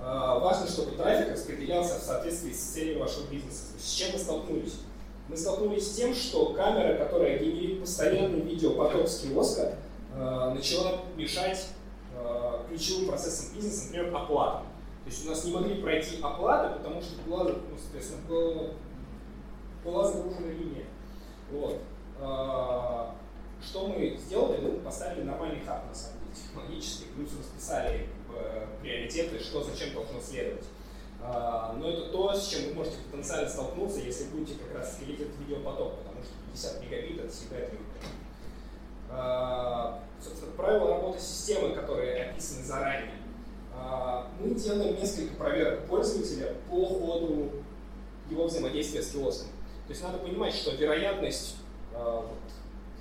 А, 0.00 0.38
важно, 0.38 0.66
чтобы 0.66 0.92
трафик 0.92 1.32
распределялся 1.32 1.98
в 1.98 2.02
соответствии 2.02 2.52
с 2.52 2.60
целью 2.60 3.00
вашего 3.00 3.26
бизнеса. 3.26 3.64
С 3.78 3.92
чем 3.92 4.12
мы 4.14 4.18
столкнулись? 4.18 4.76
Мы 5.28 5.36
столкнулись 5.36 5.92
с 5.92 5.94
тем, 5.94 6.14
что 6.14 6.54
камера, 6.54 6.96
которая 6.96 7.38
генерит 7.38 7.80
постоянный 7.80 8.40
видеопоток 8.40 9.06
с 9.06 9.20
киоска, 9.20 9.74
а, 10.14 10.54
начала 10.54 11.02
мешать 11.16 11.66
ключевым 12.68 13.08
процессам 13.08 13.54
бизнеса, 13.54 13.86
например, 13.86 14.14
оплатам. 14.14 14.66
То 15.04 15.10
есть 15.10 15.26
у 15.26 15.30
нас 15.30 15.44
не 15.44 15.52
могли 15.52 15.80
пройти 15.80 16.20
оплаты, 16.22 16.78
потому 16.78 17.00
что 17.00 17.22
была, 17.22 17.44
ну, 17.44 17.76
соответственно, 17.80 18.74
была, 19.82 20.04
загружена 20.04 20.48
линия. 20.48 20.84
Вот. 21.50 21.80
Что 23.62 23.88
мы 23.88 24.16
сделали? 24.16 24.60
Мы 24.60 24.78
поставили 24.80 25.22
нормальный 25.22 25.64
хаб, 25.64 25.86
на 25.86 25.94
самом 25.94 26.20
деле, 26.20 26.34
технологически, 26.34 27.04
плюс 27.14 27.30
расписали 27.38 28.08
э, 28.34 28.66
приоритеты, 28.80 29.38
что 29.38 29.62
зачем 29.62 29.92
должно 29.92 30.20
следовать. 30.20 30.64
А, 31.22 31.74
но 31.78 31.90
это 31.90 32.10
то, 32.10 32.34
с 32.34 32.48
чем 32.48 32.68
вы 32.68 32.74
можете 32.74 32.96
потенциально 33.10 33.48
столкнуться, 33.48 34.00
если 34.00 34.24
будете 34.24 34.58
как 34.58 34.78
раз 34.78 34.96
следить 34.96 35.20
этот 35.20 35.38
видеопоток, 35.40 35.98
потому 35.98 36.22
что 36.22 36.32
50 36.52 36.82
мегабит 36.82 37.20
это 37.20 37.32
всегда 37.32 37.56
это 37.58 37.76
а, 39.10 40.02
Собственно, 40.22 40.52
правила 40.52 40.96
работы 40.96 41.18
системы, 41.18 41.74
которые 41.74 42.30
описаны 42.30 42.62
заранее. 42.62 42.89
Делаем 44.62 44.96
несколько 44.96 45.34
проверок 45.34 45.86
пользователя 45.86 46.54
по 46.68 46.84
ходу 46.84 47.50
его 48.30 48.46
взаимодействия 48.46 49.02
с 49.02 49.10
киоском. 49.12 49.48
То 49.86 49.90
есть 49.90 50.02
надо 50.02 50.18
понимать, 50.18 50.54
что 50.54 50.72
вероятность 50.72 51.56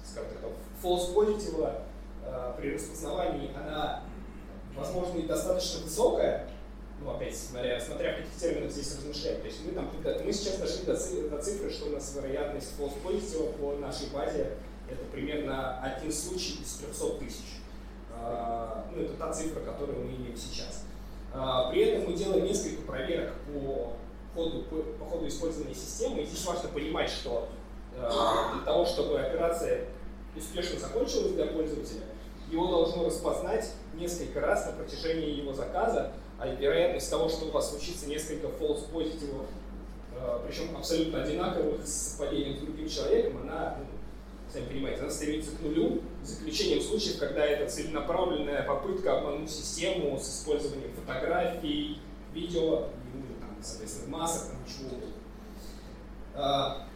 скажем 0.09 0.31
так, 0.41 0.51
false 0.81 1.13
positive 1.13 1.83
э, 2.25 2.53
при 2.57 2.73
распознавании, 2.73 3.51
она, 3.55 4.03
возможно, 4.75 5.19
и 5.19 5.27
достаточно 5.27 5.81
высокая, 5.83 6.49
ну, 7.01 7.11
опять, 7.11 7.37
смотря, 7.37 7.79
смотря 7.79 8.13
в 8.13 8.17
каких 8.17 8.35
терминах 8.35 8.71
здесь 8.71 8.97
размышляем. 8.97 9.39
То 9.41 9.47
есть 9.47 9.59
мы, 9.65 9.71
там, 9.71 9.89
мы 10.25 10.33
сейчас 10.33 10.57
дошли 10.57 10.85
до 10.85 10.97
цифры, 10.97 11.29
до 11.29 11.41
цифры, 11.41 11.69
что 11.69 11.87
у 11.87 11.91
нас 11.91 12.13
вероятность 12.15 12.73
false 12.77 12.93
positive 13.03 13.57
по 13.57 13.79
нашей 13.79 14.09
базе 14.09 14.57
это 14.89 15.05
примерно 15.11 15.79
один 15.81 16.11
случай 16.11 16.59
из 16.63 16.73
300 16.73 17.19
тысяч. 17.19 17.45
Uh, 18.11 18.83
ну, 18.93 19.03
это 19.03 19.13
та 19.13 19.31
цифра, 19.31 19.61
которую 19.61 19.99
мы 19.99 20.15
имеем 20.15 20.35
сейчас. 20.35 20.83
Uh, 21.33 21.71
при 21.71 21.81
этом 21.81 22.09
мы 22.09 22.17
делаем 22.17 22.45
несколько 22.45 22.81
проверок 22.81 23.33
по 23.53 23.93
ходу, 24.33 24.63
по, 24.63 25.05
ходу 25.05 25.27
использования 25.27 25.75
системы. 25.75 26.21
И 26.21 26.25
здесь 26.25 26.45
важно 26.45 26.69
понимать, 26.69 27.09
что 27.09 27.49
uh, 27.95 28.55
для 28.55 28.65
того, 28.65 28.85
чтобы 28.85 29.19
операция 29.19 29.85
успешно 30.35 30.79
закончилось 30.79 31.33
для 31.33 31.45
пользователя, 31.45 32.01
его 32.51 32.67
должно 32.67 33.05
распознать 33.05 33.71
несколько 33.93 34.39
раз 34.39 34.65
на 34.65 34.71
протяжении 34.71 35.29
его 35.29 35.53
заказа, 35.53 36.11
а 36.39 36.47
вероятность 36.47 37.09
того, 37.09 37.29
что 37.29 37.45
у 37.45 37.51
вас 37.51 37.69
случится 37.69 38.07
несколько 38.07 38.47
false 38.47 38.89
позитивов, 38.91 39.45
э, 40.15 40.39
причем 40.47 40.75
абсолютно 40.75 41.23
одинаковых 41.23 41.85
с 41.85 41.91
совпадением 41.91 42.57
с 42.57 42.61
другим 42.61 42.89
человеком, 42.89 43.41
она, 43.43 43.77
ну, 43.77 43.85
сами 44.51 44.65
понимаете, 44.65 45.01
она 45.01 45.11
стремится 45.11 45.51
к 45.51 45.61
нулю, 45.61 46.01
за 46.23 46.33
исключением 46.33 46.81
случаев, 46.81 47.19
когда 47.19 47.45
это 47.45 47.69
целенаправленная 47.69 48.63
попытка 48.63 49.17
обмануть 49.17 49.49
систему 49.49 50.19
с 50.19 50.39
использованием 50.39 50.91
фотографий, 50.93 51.99
видео, 52.33 52.89
ну, 53.13 53.21
там, 53.39 53.55
соответственно, 53.61 54.17
масок, 54.17 54.49
там, 54.49 54.57
чего. 54.65 54.97
А, 56.35 56.87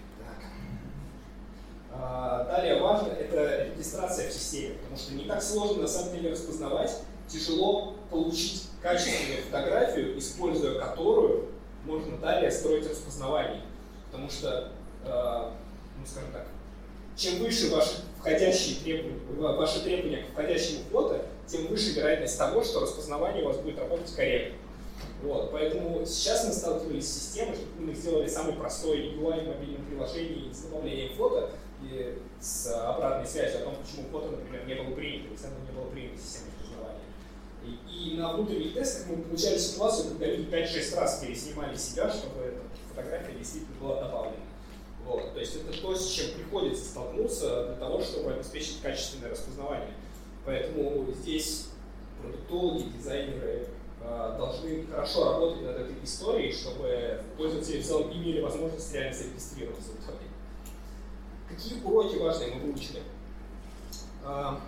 а, 1.91 2.43
далее 2.45 2.81
важно 2.81 3.09
это 3.09 3.65
регистрация 3.65 4.29
в 4.29 4.33
системе, 4.33 4.75
потому 4.75 4.97
что 4.97 5.13
не 5.13 5.25
так 5.25 5.41
сложно 5.41 5.83
на 5.83 5.87
самом 5.87 6.13
деле 6.13 6.31
распознавать, 6.31 7.01
тяжело 7.27 7.95
получить 8.09 8.67
качественную 8.81 9.43
фотографию, 9.43 10.17
используя 10.17 10.79
которую 10.79 11.49
можно 11.85 12.17
далее 12.17 12.51
строить 12.51 12.89
распознавание. 12.89 13.61
Потому 14.11 14.29
что, 14.29 14.71
э, 15.05 15.51
ну 15.99 16.05
скажем 16.05 16.31
так, 16.31 16.47
чем 17.15 17.39
выше 17.39 17.69
ваши 17.69 18.03
входящие 18.19 18.77
требования, 18.83 19.57
ваши 19.57 19.83
требования 19.83 20.23
к 20.23 20.33
входящему 20.33 20.79
фото, 20.91 21.25
тем 21.47 21.67
выше 21.67 21.91
вероятность 21.91 22.37
того, 22.37 22.63
что 22.63 22.79
распознавание 22.79 23.43
у 23.43 23.47
вас 23.47 23.57
будет 23.57 23.79
работать 23.79 24.13
корректно. 24.15 24.57
Вот, 25.21 25.51
поэтому 25.51 26.05
сейчас 26.05 26.45
мы 26.45 26.53
сталкивались 26.53 27.07
с 27.07 27.23
системой, 27.23 27.55
что 27.55 27.65
мы 27.79 27.93
сделали 27.93 28.27
самый 28.27 28.53
простой 28.53 29.13
UI 29.13 29.43
в 29.43 29.47
мобильном 29.47 29.85
приложении 29.85 30.51
с 30.51 30.63
добавлением 30.63 31.15
фото, 31.15 31.51
и 31.81 32.17
с 32.39 32.67
обратной 32.67 33.27
связью 33.27 33.61
о 33.61 33.63
том, 33.65 33.75
почему 33.75 34.07
фото, 34.09 34.31
например, 34.31 34.65
не 34.65 34.75
было 34.75 34.95
принято, 34.95 35.27
или 35.27 35.71
не 35.71 35.77
было 35.77 35.89
принято 35.91 36.21
системой 36.21 36.51
распознавания. 36.59 36.99
И, 37.63 38.13
и 38.13 38.17
на 38.17 38.33
внутренних 38.33 38.73
тестах 38.73 39.07
мы 39.07 39.23
получали 39.23 39.57
ситуацию, 39.57 40.09
когда 40.09 40.27
люди 40.27 40.49
5-6 40.49 40.95
раз 40.95 41.19
переснимали 41.19 41.75
себя, 41.75 42.09
чтобы 42.09 42.43
эта 42.43 42.61
фотография 42.89 43.37
действительно 43.37 43.75
была 43.79 44.01
добавлена. 44.01 44.35
Вот. 45.05 45.33
То 45.33 45.39
есть 45.39 45.55
это 45.55 45.81
то, 45.81 45.95
с 45.95 46.09
чем 46.09 46.33
приходится 46.35 46.85
столкнуться 46.85 47.65
для 47.67 47.75
того, 47.75 48.01
чтобы 48.01 48.33
обеспечить 48.33 48.81
качественное 48.81 49.31
распознавание. 49.31 49.93
Поэтому 50.45 51.11
здесь 51.13 51.69
продуктологи, 52.21 52.89
дизайнеры 52.97 53.67
э, 54.01 54.35
должны 54.37 54.85
хорошо 54.87 55.31
работать 55.31 55.63
над 55.63 55.77
этой 55.77 56.03
историей, 56.03 56.53
чтобы 56.53 57.21
пользователи 57.37 57.81
в 57.81 57.85
целом 57.85 58.13
имели 58.13 58.41
возможность 58.41 58.93
реально 58.93 59.13
зарегистрироваться 59.13 59.91
в 59.91 60.03
итоге. 60.03 60.25
Какие 61.49 61.81
уроки 61.83 62.15
важные 62.17 62.55
мы 62.55 62.61
выучили? 62.61 63.01
А, 64.23 64.61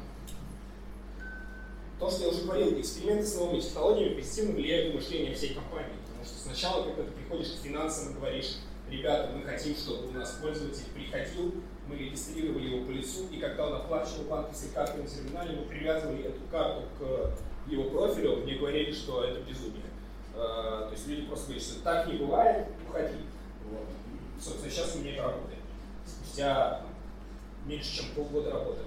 то, 2.00 2.12
что 2.12 2.24
я 2.24 2.30
уже 2.30 2.42
говорил, 2.42 2.80
эксперименты 2.80 3.26
с 3.26 3.36
новыми 3.36 3.62
технологиями 3.62 4.16
позитивно 4.16 4.54
влияют 4.54 4.94
на 4.94 5.00
мышление 5.00 5.34
всей 5.34 5.54
компании. 5.54 5.96
Потому 6.06 6.26
что 6.26 6.38
сначала, 6.38 6.84
когда 6.84 7.04
ты 7.04 7.12
приходишь 7.12 7.52
к 7.52 7.64
финансам 7.64 8.12
и 8.12 8.14
говоришь, 8.16 8.58
ребята, 8.90 9.32
мы 9.34 9.44
хотим, 9.44 9.76
чтобы 9.76 10.08
у 10.08 10.12
нас 10.12 10.38
пользователь 10.42 10.86
приходил, 10.94 11.54
мы 11.88 11.96
регистрировали 11.96 12.68
его 12.68 12.86
по 12.86 12.92
лицу, 12.92 13.28
и 13.32 13.38
когда 13.38 13.68
он 13.68 13.76
оплачивал 13.76 14.26
банковской 14.26 14.70
картой 14.72 15.04
на 15.04 15.08
терминале, 15.08 15.58
мы 15.58 15.66
привязывали 15.66 16.24
эту 16.24 16.42
карту 16.52 16.84
к 17.00 17.70
его 17.70 17.90
профилю, 17.90 18.38
мне 18.38 18.56
говорили, 18.56 18.92
что 18.92 19.24
это 19.24 19.42
безумие. 19.42 19.84
А, 20.36 20.88
то 20.88 20.92
есть 20.92 21.08
люди 21.08 21.28
просто 21.28 21.48
говорят, 21.48 21.64
что 21.64 21.84
так 21.84 22.08
не 22.08 22.18
бывает, 22.18 22.68
уходи. 22.88 23.18
Вот. 23.70 23.88
Собственно, 24.42 24.72
сейчас 24.72 24.96
у 24.96 25.00
меня 25.00 25.14
это 25.14 25.24
работает 25.24 25.60
спустя 26.06 26.82
меньше, 27.66 27.96
чем 27.96 28.06
полгода 28.16 28.52
работы. 28.52 28.82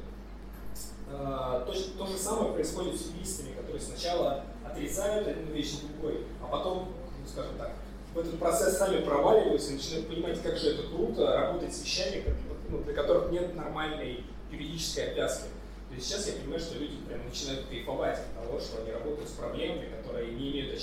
А, 1.11 1.65
то, 1.65 1.73
то 1.73 2.07
же 2.07 2.19
самое 2.19 2.53
происходит 2.53 3.01
с 3.01 3.11
юристами, 3.11 3.55
которые 3.55 3.81
сначала 3.81 4.45
отрицают 4.65 5.27
одну 5.27 5.53
вещь 5.53 5.79
другой, 5.81 6.25
а 6.43 6.47
потом, 6.47 6.93
ну, 7.21 7.27
скажем 7.27 7.57
так, 7.57 7.73
в 8.19 8.21
этот 8.21 8.39
процесс 8.39 8.79
сами 8.79 9.05
проваливаются 9.05 9.71
и 9.71 9.75
начинают 9.75 10.09
понимать, 10.09 10.43
как 10.43 10.57
же 10.57 10.71
это 10.71 10.83
круто 10.89 11.27
работать 11.37 11.75
с 11.75 11.83
вещами, 11.83 12.25
ну, 12.69 12.83
для 12.83 12.93
которых 12.93 13.31
нет 13.31 13.55
нормальной 13.55 14.25
юридической 14.51 15.11
обвязки. 15.11 15.45
То 15.89 15.95
есть 15.95 16.09
сейчас 16.09 16.27
я 16.27 16.33
понимаю, 16.35 16.61
что 16.61 16.79
люди 16.79 16.97
прям 17.07 17.25
начинают 17.25 17.67
кайфовать 17.67 18.19
от 18.19 18.45
того, 18.45 18.61
что 18.61 18.83
они 18.83 18.91
работают 18.91 19.29
с 19.29 19.33
проблемами, 19.33 19.89
которые 19.97 20.33
не 20.33 20.51
имеют 20.51 20.75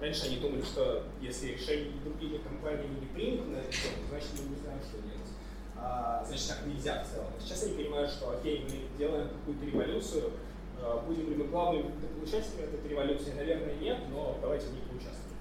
раньше 0.00 0.26
они 0.26 0.36
думали, 0.38 0.62
что 0.62 1.04
если 1.20 1.52
решение 1.52 1.92
другими 2.04 2.38
компаниями 2.38 3.00
не 3.00 3.06
принято 3.06 3.44
на 3.44 3.56
эту 3.58 3.72
тему, 3.72 4.04
значит 4.08 4.28
мы 4.38 4.50
не 4.50 4.60
знаем, 4.60 4.80
что 4.82 4.98
делать. 4.98 5.30
А, 5.76 6.24
значит, 6.26 6.48
так 6.48 6.66
нельзя 6.66 7.04
в 7.04 7.14
целом. 7.14 7.28
Сейчас 7.40 7.64
они 7.64 7.74
понимают, 7.74 8.10
что 8.10 8.30
окей, 8.30 8.66
мы 8.68 8.98
делаем 8.98 9.28
какую-то 9.28 9.64
революцию, 9.64 10.32
а, 10.80 11.04
будем 11.06 11.30
ли 11.30 11.36
мы 11.36 11.44
главными 11.44 11.92
получателями 12.18 12.74
этой 12.74 12.90
революции, 12.90 13.32
наверное, 13.36 13.74
нет, 13.76 13.98
но 14.10 14.38
давайте 14.40 14.66
в 14.66 14.72
ней 14.72 14.82
поучаствуем. 14.90 15.31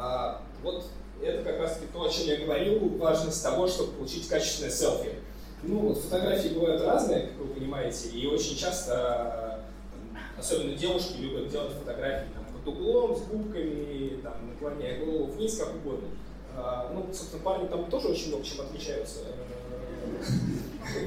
А, 0.00 0.40
вот 0.62 0.84
это 1.22 1.42
как 1.44 1.58
раз 1.58 1.78
то, 1.92 2.02
о 2.02 2.08
чем 2.08 2.26
я 2.26 2.38
говорил, 2.38 2.88
важность 2.96 3.42
того, 3.42 3.68
чтобы 3.68 3.92
получить 3.92 4.26
качественное 4.28 4.70
селфи. 4.70 5.10
Ну, 5.62 5.94
фотографии 5.94 6.48
бывают 6.48 6.80
разные, 6.80 7.26
как 7.26 7.36
вы 7.36 7.54
понимаете, 7.54 8.08
и 8.08 8.26
очень 8.26 8.56
часто, 8.56 9.60
особенно 10.38 10.74
девушки 10.74 11.18
любят 11.18 11.50
делать 11.50 11.72
фотографии 11.72 12.28
там, 12.32 12.46
под 12.46 12.74
углом, 12.74 13.14
с 13.14 13.20
губками, 13.24 14.20
там, 14.22 14.48
наклоняя 14.48 15.04
голову 15.04 15.32
вниз, 15.32 15.58
как 15.58 15.74
угодно. 15.74 16.08
А, 16.56 16.90
ну, 16.94 17.06
собственно, 17.12 17.42
парни 17.42 17.68
там 17.68 17.90
тоже 17.90 18.08
очень 18.08 18.28
много 18.28 18.44
чем 18.44 18.62
отличаются, 18.62 19.18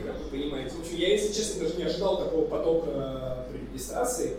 как 0.06 0.20
вы 0.20 0.30
понимаете. 0.30 0.76
В 0.76 0.82
общем, 0.82 0.98
я, 0.98 1.10
если 1.10 1.34
честно, 1.34 1.64
даже 1.64 1.78
не 1.78 1.84
ожидал 1.86 2.24
такого 2.24 2.46
потока 2.46 3.48
при 3.50 3.58
регистрации. 3.58 4.38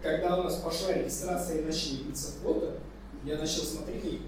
Когда 0.00 0.38
у 0.38 0.44
нас 0.44 0.56
пошла 0.56 0.92
регистрация 0.92 1.58
и 1.58 1.64
начали 1.64 2.04
биться 2.04 2.32
фото, 2.42 2.74
я 3.24 3.38
начал 3.38 3.62
смотреть 3.62 4.04
и, 4.04 4.20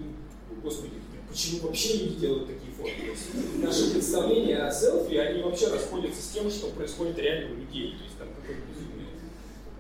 господи, 0.63 0.95
почему 1.29 1.69
вообще 1.69 1.99
люди 1.99 2.21
делают 2.21 2.47
такие 2.47 2.65
есть 3.15 3.63
наши 3.63 3.93
представления 3.93 4.59
о 4.59 4.71
селфи, 4.71 5.15
они 5.15 5.43
вообще 5.43 5.69
расходятся 5.69 6.23
с 6.23 6.29
тем, 6.29 6.51
что 6.51 6.71
происходит 6.71 7.19
реально 7.19 7.55
у 7.55 7.57
людей. 7.57 7.97
То 7.97 8.05
есть 8.05 8.19
там 8.19 8.29
безумие. 8.47 9.09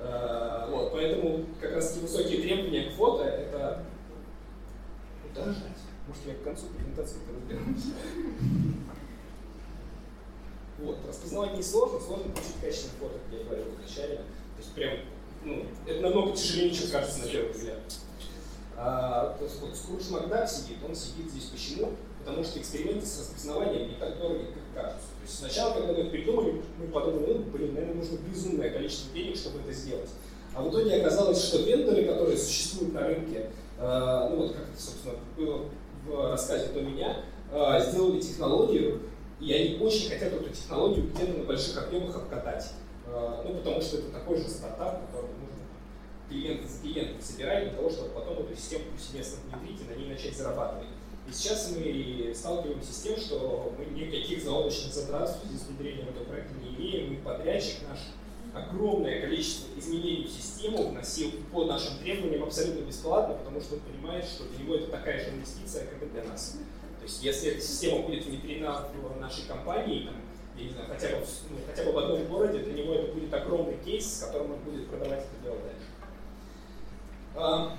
А, 0.00 0.68
вот, 0.70 0.92
поэтому 0.92 1.46
как 1.60 1.72
раз 1.72 1.90
таки 1.90 2.00
высокие 2.00 2.40
требования 2.40 2.90
к 2.90 2.94
фото— 2.94 3.24
это 3.24 3.84
удорожать. 5.30 5.62
Может, 6.06 6.26
я 6.26 6.34
к 6.34 6.42
концу 6.42 6.66
презентации 6.76 7.16
это 7.22 7.34
разберусь. 7.34 7.84
Вот. 10.78 10.98
Распознавать 11.06 11.56
не 11.56 11.62
сложно, 11.62 12.00
сложно 12.00 12.30
получить 12.30 12.60
качественное 12.60 12.96
фото, 12.98 13.14
как 13.14 13.38
я 13.38 13.44
говорил 13.44 13.66
вначале. 13.78 14.16
То 14.16 14.58
есть 14.58 14.72
прям, 14.72 14.98
ну, 15.44 15.66
это 15.86 16.00
намного 16.00 16.36
тяжелее, 16.36 16.74
чем 16.74 16.90
кажется 16.90 17.20
на 17.20 17.28
первый 17.28 17.52
взгляд. 17.52 17.78
А, 19.24 19.74
Скрудж 19.74 20.10
Макдак 20.10 20.48
сидит, 20.48 20.78
он 20.86 20.94
сидит 20.94 21.30
здесь 21.30 21.44
почему? 21.44 21.92
Потому 22.24 22.44
что 22.44 22.58
эксперименты 22.58 23.06
с 23.06 23.20
распознаванием 23.20 23.88
не 23.88 23.94
так 23.96 24.18
дороги, 24.18 24.46
как 24.74 24.84
кажутся. 24.84 25.08
То 25.08 25.22
есть 25.22 25.38
сначала, 25.38 25.74
когда 25.74 25.92
мы 25.92 25.98
это 26.00 26.10
придумали, 26.10 26.62
мы 26.78 26.86
подумали, 26.88 27.34
ну, 27.34 27.44
блин, 27.52 27.74
наверное, 27.74 27.96
нужно 27.96 28.18
безумное 28.18 28.70
количество 28.70 29.12
денег, 29.12 29.36
чтобы 29.36 29.60
это 29.60 29.72
сделать. 29.72 30.10
А 30.54 30.62
в 30.62 30.70
итоге 30.70 30.96
оказалось, 31.00 31.42
что 31.42 31.58
вендоры, 31.58 32.04
которые 32.04 32.38
существуют 32.38 32.94
на 32.94 33.06
рынке, 33.06 33.50
э, 33.78 34.28
ну 34.30 34.36
вот 34.36 34.52
как 34.52 34.68
это, 34.68 34.80
собственно, 34.80 35.14
было 35.36 35.64
в 36.06 36.30
рассказе 36.30 36.68
до 36.72 36.80
меня, 36.80 37.24
э, 37.50 37.90
сделали 37.90 38.20
технологию, 38.20 39.00
и 39.40 39.52
они 39.52 39.78
очень 39.84 40.08
хотят 40.08 40.32
эту 40.32 40.48
технологию 40.50 41.10
где-то 41.12 41.38
на 41.38 41.44
больших 41.44 41.82
объемах 41.82 42.16
обкатать. 42.16 42.70
Э, 43.06 43.42
ну, 43.44 43.54
потому 43.56 43.80
что 43.80 43.98
это 43.98 44.10
такой 44.10 44.38
же 44.38 44.48
стартап, 44.48 45.02
который 45.06 45.30
клиента 46.28 46.68
за 46.68 46.80
клиентом 46.80 47.20
собирать 47.20 47.64
для 47.64 47.72
того, 47.72 47.90
чтобы 47.90 48.10
потом 48.10 48.38
эту 48.38 48.56
систему 48.56 48.84
повсеместно 48.92 49.38
внедрить 49.50 49.80
и 49.80 49.92
на 49.92 49.96
ней 49.96 50.08
начать 50.08 50.36
зарабатывать. 50.36 50.88
И 51.28 51.32
сейчас 51.32 51.70
мы 51.70 52.32
сталкиваемся 52.34 52.92
с 52.92 53.02
тем, 53.02 53.16
что 53.16 53.72
мы 53.78 53.86
никаких 53.86 54.42
заоблачных 54.42 54.92
затрат 54.92 55.30
в 55.30 55.40
связи 55.40 55.58
с 55.58 55.66
внедрением 55.68 56.08
этого 56.08 56.24
проекта 56.24 56.54
не 56.62 56.74
имеем, 56.76 57.14
и 57.14 57.16
подрядчик 57.16 57.76
наш 57.88 57.98
огромное 58.54 59.20
количество 59.20 59.66
изменений 59.78 60.26
в 60.26 60.30
систему 60.30 60.88
вносил 60.88 61.32
по 61.50 61.64
нашим 61.64 61.98
требованиям 61.98 62.44
абсолютно 62.44 62.84
бесплатно, 62.84 63.34
потому 63.34 63.60
что 63.60 63.74
он 63.74 63.80
понимает, 63.80 64.24
что 64.24 64.44
для 64.44 64.64
него 64.64 64.76
это 64.76 64.88
такая 64.88 65.24
же 65.24 65.30
инвестиция, 65.30 65.86
как 65.86 66.02
и 66.02 66.06
для 66.06 66.24
нас. 66.24 66.58
То 66.98 67.04
есть 67.04 67.22
если 67.22 67.52
эта 67.52 67.60
система 67.60 68.02
будет 68.02 68.26
внедрена 68.26 68.88
в 68.94 69.20
нашей 69.20 69.46
компании, 69.46 70.06
там, 70.06 70.14
я 70.56 70.64
не 70.64 70.70
знаю, 70.70 70.88
хотя 70.88 71.08
бы, 71.08 71.26
ну, 71.50 71.56
хотя 71.66 71.84
бы 71.84 71.92
в 71.92 71.98
одном 71.98 72.26
городе, 72.26 72.60
для 72.60 72.74
него 72.74 72.94
это 72.94 73.12
будет 73.12 73.34
огромный 73.34 73.76
кейс, 73.84 74.06
с 74.06 74.24
которым 74.24 74.52
он 74.52 74.58
будет 74.60 74.88
продавать 74.88 75.20
это 75.20 75.42
дело 75.42 75.56
дальше. 75.56 75.86
А, 77.36 77.76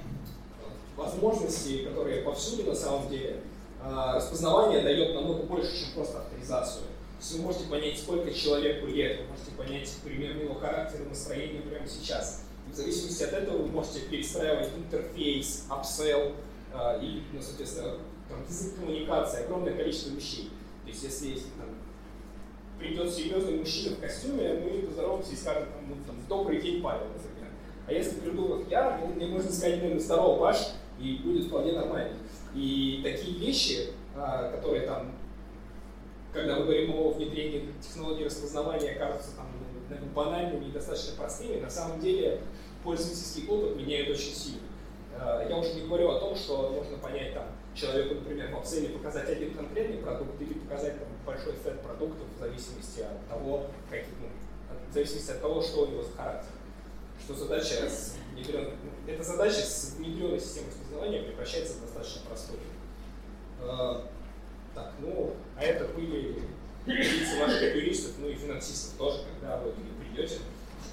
возможности, 0.98 1.86
которые 1.86 2.22
повсюду 2.24 2.64
на 2.64 2.76
самом 2.76 3.10
деле, 3.10 3.42
а, 3.82 4.16
распознавание 4.16 4.82
дает 4.82 5.16
намного 5.16 5.44
больше, 5.44 5.78
чем 5.78 5.94
просто 5.94 6.20
авторизацию. 6.20 6.84
То 6.84 7.22
есть 7.22 7.38
вы 7.38 7.44
можете 7.44 7.66
понять, 7.66 7.98
сколько 7.98 8.34
человеку 8.34 8.88
лет, 8.88 9.22
вы 9.22 9.28
можете 9.28 9.52
понять 9.58 9.94
примерно 10.04 10.42
его 10.42 10.56
характер 10.56 11.02
и 11.04 11.10
настроение 11.10 11.62
прямо 11.62 11.88
сейчас. 11.88 12.44
И 12.68 12.72
в 12.72 12.76
зависимости 12.76 13.24
от 13.24 13.34
этого 13.34 13.58
вы 13.60 13.68
можете 13.68 14.02
перестраивать 14.02 14.70
интерфейс, 14.76 15.66
апсел 15.70 16.34
э, 16.74 17.00
и, 17.02 17.24
ну, 17.32 17.42
соответственно, 17.42 17.98
там, 18.28 18.44
язык 18.48 18.76
коммуникации, 18.76 19.44
огромное 19.44 19.74
количество 19.74 20.10
вещей. 20.10 20.50
То 20.84 20.90
есть 20.90 21.04
если, 21.04 21.28
если 21.28 21.50
там, 21.58 21.70
придет 22.78 23.14
серьезный 23.14 23.60
мужчина 23.60 23.96
в 23.96 24.00
костюме, 24.00 24.54
мы 24.54 24.88
поздороваемся 24.88 25.32
и 25.32 25.36
скажем, 25.36 25.64
там, 25.64 25.88
ну, 25.88 25.96
там, 26.06 26.16
добрый 26.28 26.62
день, 26.62 26.82
Павел. 26.82 27.08
А 27.88 27.92
если 27.92 28.20
приду 28.20 28.66
я, 28.70 29.00
ну, 29.02 29.14
мне 29.14 29.28
можно 29.28 29.52
сказать, 29.52 29.78
наверное, 29.78 30.00
здорово, 30.00 30.40
Паш, 30.40 30.74
и 31.00 31.20
будет 31.24 31.48
вполне 31.48 31.74
нормально. 31.74 32.18
И 32.54 33.02
такие 33.04 33.38
вещи, 33.38 33.90
а, 34.16 34.52
которые 34.52 34.88
там 34.88 35.12
когда 36.36 36.58
мы 36.58 36.66
говорим 36.66 36.94
о 36.96 37.12
внедрении 37.12 37.72
технологий 37.82 38.26
распознавания, 38.26 38.96
кажутся 38.96 39.38
там, 39.38 39.48
наверное, 39.90 40.12
банальными 40.14 40.66
и 40.66 40.72
достаточно 40.72 41.16
простыми, 41.16 41.62
на 41.62 41.70
самом 41.70 42.02
деле 42.02 42.42
пользовательский 42.84 43.48
опыт 43.48 43.78
меняет 43.78 44.10
очень 44.10 44.34
сильно. 44.34 44.60
Э, 45.18 45.48
я 45.50 45.56
уже 45.56 45.74
не 45.74 45.88
говорю 45.88 46.10
о 46.10 46.20
том, 46.20 46.36
что 46.36 46.72
можно 46.72 46.98
понять 46.98 47.34
там, 47.34 47.46
человеку, 47.74 48.16
например, 48.16 48.54
в 48.54 48.58
апселе 48.58 48.90
показать 48.90 49.30
один 49.30 49.54
конкретный 49.54 49.98
продукт 50.00 50.42
или 50.42 50.54
показать 50.56 51.00
там, 51.00 51.08
большой 51.26 51.54
сет 51.64 51.80
продуктов 51.82 52.28
в 52.36 52.40
зависимости 52.40 53.00
от 53.00 53.28
того, 53.30 53.68
как, 53.90 54.02
ну, 54.20 54.28
в 54.90 54.94
зависимости 54.94 55.32
от 55.32 55.42
того, 55.42 55.62
что 55.62 55.84
у 55.84 55.88
него 55.88 56.04
за 56.04 56.12
характер. 56.12 56.50
Что 57.26 57.34
задача 57.34 57.90
с 57.90 58.16
эта 59.08 59.24
задача 59.24 59.62
с 59.62 59.96
внедренной 59.98 60.40
системой 60.40 60.70
распознавания 60.70 61.24
превращается 61.24 61.74
в 61.78 61.82
достаточно 61.82 62.22
простую. 62.28 62.60
Э, 63.62 64.02
так, 64.76 64.94
ну, 65.00 65.34
а 65.58 65.64
это 65.64 65.86
были 65.94 66.44
позиции 66.86 67.40
наших 67.40 67.76
юристов, 67.76 68.12
ну 68.20 68.30
и 68.30 68.36
финансистов 68.36 68.98
тоже, 68.98 69.24
когда 69.34 69.58
вы 69.58 69.74
придете, 70.00 70.40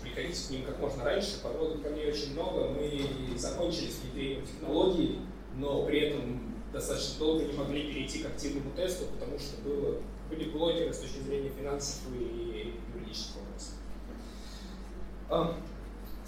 приходите 0.03 0.47
к 0.47 0.51
ним 0.51 0.65
как 0.65 0.79
можно 0.79 1.05
раньше, 1.05 1.43
подводных 1.43 1.83
камней 1.83 2.11
очень 2.11 2.33
много, 2.33 2.71
мы 2.71 3.37
закончили 3.37 3.91
с 3.91 3.99
внедрением 4.01 4.47
технологий, 4.47 5.19
но 5.57 5.85
при 5.85 6.01
этом 6.01 6.55
достаточно 6.73 7.19
долго 7.19 7.45
не 7.45 7.53
могли 7.53 7.93
перейти 7.93 8.23
к 8.23 8.27
активному 8.27 8.71
тесту, 8.75 9.05
потому 9.07 9.39
что 9.39 9.61
было, 9.63 10.01
были 10.31 10.49
блокеры 10.49 10.95
с 10.95 10.99
точки 10.99 11.19
зрения 11.19 11.51
финансов 11.51 12.01
и 12.19 12.73
юридических 12.95 13.37
вопросов. 13.37 13.75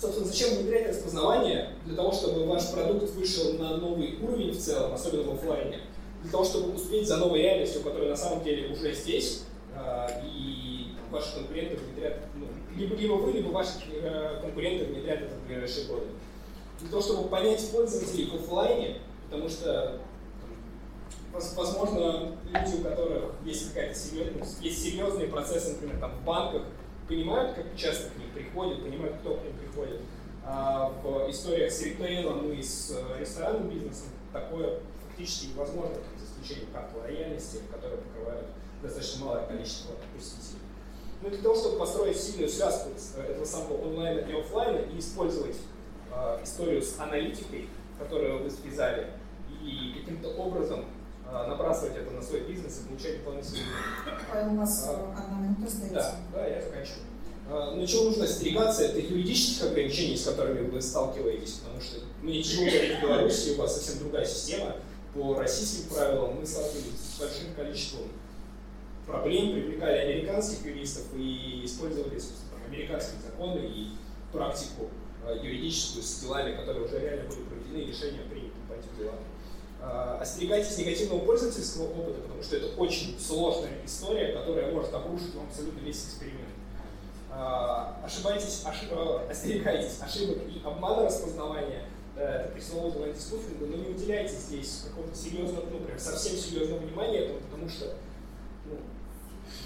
А, 0.04 0.06
собственно, 0.06 0.26
зачем 0.26 0.58
внедрять 0.58 0.88
распознавание? 0.88 1.70
Для 1.86 1.96
того, 1.96 2.12
чтобы 2.12 2.44
ваш 2.44 2.70
продукт 2.70 3.10
вышел 3.14 3.54
на 3.54 3.78
новый 3.78 4.18
уровень 4.20 4.52
в 4.52 4.58
целом, 4.58 4.92
особенно 4.92 5.22
в 5.22 5.34
офлайне 5.34 5.80
для 6.22 6.30
того, 6.30 6.44
чтобы 6.44 6.74
успеть 6.74 7.08
за 7.08 7.16
новой 7.16 7.40
реальностью, 7.40 7.82
которая 7.82 8.10
на 8.10 8.16
самом 8.16 8.42
деле 8.44 8.72
уже 8.72 8.92
здесь, 8.94 9.44
э, 9.74 10.06
и 10.24 10.94
ваши 11.10 11.34
конкуренты 11.34 11.76
внедрят, 11.76 12.18
ну, 12.34 12.46
либо, 12.76 12.94
либо 12.96 13.12
вы, 13.12 13.32
либо 13.32 13.48
ваши 13.48 13.72
э, 13.92 14.40
конкуренты 14.42 14.86
внедрят 14.86 15.22
это 15.22 15.34
в 15.34 15.46
ближайшие 15.46 15.86
годы. 15.86 16.06
Для 16.80 16.90
того, 16.90 17.02
чтобы 17.02 17.28
понять 17.28 17.70
пользователей 17.70 18.30
в 18.30 18.34
офлайне, 18.36 18.98
потому 19.30 19.48
что 19.48 20.00
возможно, 21.32 22.36
люди, 22.44 22.80
у 22.80 22.84
которых 22.84 23.24
есть 23.44 23.68
какая-то 23.68 23.94
серьезная, 23.94 24.46
есть 24.60 24.82
серьезные 24.82 25.28
процессы, 25.28 25.72
например, 25.72 25.98
там 25.98 26.12
в 26.12 26.24
банках, 26.24 26.62
понимают, 27.08 27.54
как 27.54 27.66
часто 27.76 28.10
к 28.10 28.16
ним 28.16 28.30
приходят, 28.32 28.82
понимают, 28.82 29.16
кто 29.20 29.34
к 29.36 29.44
ним 29.44 29.54
приходит. 29.58 30.00
А 30.46 30.90
в 31.02 31.30
историях 31.30 31.72
с 31.72 31.82
ритейлом 31.82 32.52
и 32.52 32.62
с 32.62 32.94
э, 32.94 33.20
ресторанным 33.20 33.68
бизнесом 33.68 34.08
такое 34.32 34.80
фактически 35.06 35.46
невозможно, 35.46 35.94
за 36.18 36.24
исключением 36.24 36.72
карт 36.72 36.90
лояльности, 36.94 37.60
которые 37.70 37.98
покрывают 37.98 38.46
достаточно 38.82 39.24
малое 39.24 39.46
количество 39.46 39.94
посетителей. 40.14 40.60
Ну, 41.22 41.30
для 41.30 41.38
того, 41.38 41.54
чтобы 41.54 41.78
построить 41.78 42.18
сильную 42.18 42.50
связку 42.50 42.90
этого 43.18 43.44
самого 43.44 43.82
онлайна 43.88 44.20
и 44.20 44.38
офлайна 44.38 44.78
и 44.78 44.98
использовать 44.98 45.56
э, 46.12 46.40
историю 46.42 46.82
с 46.82 46.98
аналитикой, 46.98 47.68
которую 47.98 48.42
вы 48.42 48.50
связали, 48.50 49.06
и 49.62 49.98
каким-то 49.98 50.28
образом 50.28 50.80
э, 50.80 50.84
набрасывать 51.32 51.96
это 51.96 52.10
на 52.10 52.22
свой 52.22 52.40
бизнес 52.40 52.80
и 52.80 52.88
получать 52.88 53.18
дополнительные... 53.18 53.64
Павел, 54.30 54.54
у 54.54 54.56
вас 54.56 54.87
а, 54.88 55.14
одна 55.16 55.38
минута 55.40 55.66
остается. 55.66 56.16
Да, 56.32 56.38
да, 56.38 56.46
я 56.46 56.62
заканчиваю. 56.62 57.00
Но 57.48 57.74
ну, 57.76 57.87
чего 57.87 58.04
нужно 58.04 58.24
остерегаться, 58.24 58.84
это 58.84 59.00
юридических 59.00 59.64
ограничений, 59.64 60.16
с 60.16 60.24
которыми 60.24 60.68
вы 60.70 60.80
сталкиваетесь, 60.80 61.60
потому 61.62 61.80
что 61.80 61.98
мне 62.22 62.42
тяжело 62.42 62.66
говорить 62.66 62.98
в 62.98 63.02
Беларуси, 63.02 63.50
у 63.50 63.56
вас 63.58 63.76
совсем 63.76 63.98
другая 63.98 64.24
система, 64.24 64.76
по 65.12 65.34
российским 65.34 65.94
правилам 65.94 66.40
мы 66.40 66.46
сталкивались 66.46 66.98
с 66.98 67.20
большим 67.20 67.54
количеством 67.54 68.08
проблем, 69.06 69.52
привлекали 69.52 69.98
американских 69.98 70.64
юристов 70.64 71.04
и 71.14 71.62
использовали 71.64 72.18
там, 72.18 72.60
американские 72.66 73.20
законы 73.20 73.60
и 73.60 73.88
практику 74.32 74.88
э, 75.26 75.37
юридическую 75.42 76.02
с 76.02 76.20
делами, 76.20 76.56
которые 76.56 76.87
уже 76.87 76.98
реально 76.98 77.28
были 77.28 77.42
проведены, 77.42 77.90
решения 77.90 78.22
приняты 78.30 78.56
по 78.68 78.72
этим 78.72 78.88
делам. 78.98 79.18
Э, 79.85 80.18
остерегайтесь 80.20 80.79
негативного 80.79 81.20
пользовательского 81.20 81.85
опыта, 81.90 82.20
потому 82.23 82.42
что 82.42 82.57
это 82.57 82.66
очень 82.81 83.18
сложная 83.20 83.73
история, 83.85 84.33
которая 84.33 84.73
может 84.73 84.92
обрушить 84.94 85.35
вам 85.35 85.47
абсолютно 85.47 85.81
весь 85.81 86.05
эксперимент. 86.05 86.40
Ошибайтесь, 87.31 88.62
ошиб, 88.64 88.90
остерегайтесь 89.29 89.99
ошибок 90.01 90.38
и 90.47 90.64
обмана 90.64 91.07
распознавания– 91.07 91.83
это 92.16 92.49
пресловутого 92.51 93.07
антискуфинга, 93.07 93.66
но 93.66 93.77
не 93.77 93.88
уделяйте 93.88 94.35
здесь 94.35 94.85
какого-то 94.88 95.16
серьезного, 95.16 95.64
ну, 95.70 95.81
прям 95.81 95.99
совсем 95.99 96.37
серьезного 96.37 96.79
внимания 96.79 97.18
этому, 97.20 97.40
потому 97.40 97.68
что 97.68 97.94
ну, 98.66 98.77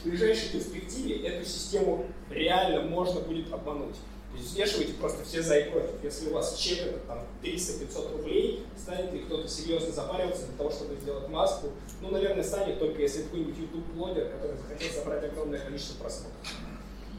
в 0.03 0.09
ближайшей 0.09 0.51
перспективе 0.51 1.27
эту 1.27 1.47
систему 1.47 2.07
реально 2.31 2.83
можно 2.89 3.21
будет 3.21 3.53
обмануть. 3.53 3.97
Взвешивайте 4.39 4.95
просто 4.95 5.25
все 5.25 5.43
за 5.43 5.59
и 5.59 5.71
против. 5.71 6.03
Если 6.03 6.31
у 6.31 6.35
вас 6.35 6.57
чек 6.57 6.81
это 6.81 6.99
там 7.07 7.27
300-500 7.43 8.17
рублей, 8.17 8.67
станет 8.77 9.13
ли 9.13 9.21
кто-то 9.21 9.49
серьезно 9.49 9.93
запариваться 9.93 10.47
для 10.47 10.57
того, 10.57 10.71
чтобы 10.71 10.97
сделать 10.97 11.29
маску? 11.29 11.69
Ну, 12.01 12.11
наверное, 12.11 12.45
станет 12.45 12.79
только 12.79 13.03
если 13.03 13.23
какой-нибудь 13.23 13.59
YouTube-блогер, 13.59 14.29
который 14.31 14.57
захотел 14.57 14.89
собрать 14.91 15.25
огромное 15.25 15.61
количество 15.61 16.03
просмотров. 16.03 16.37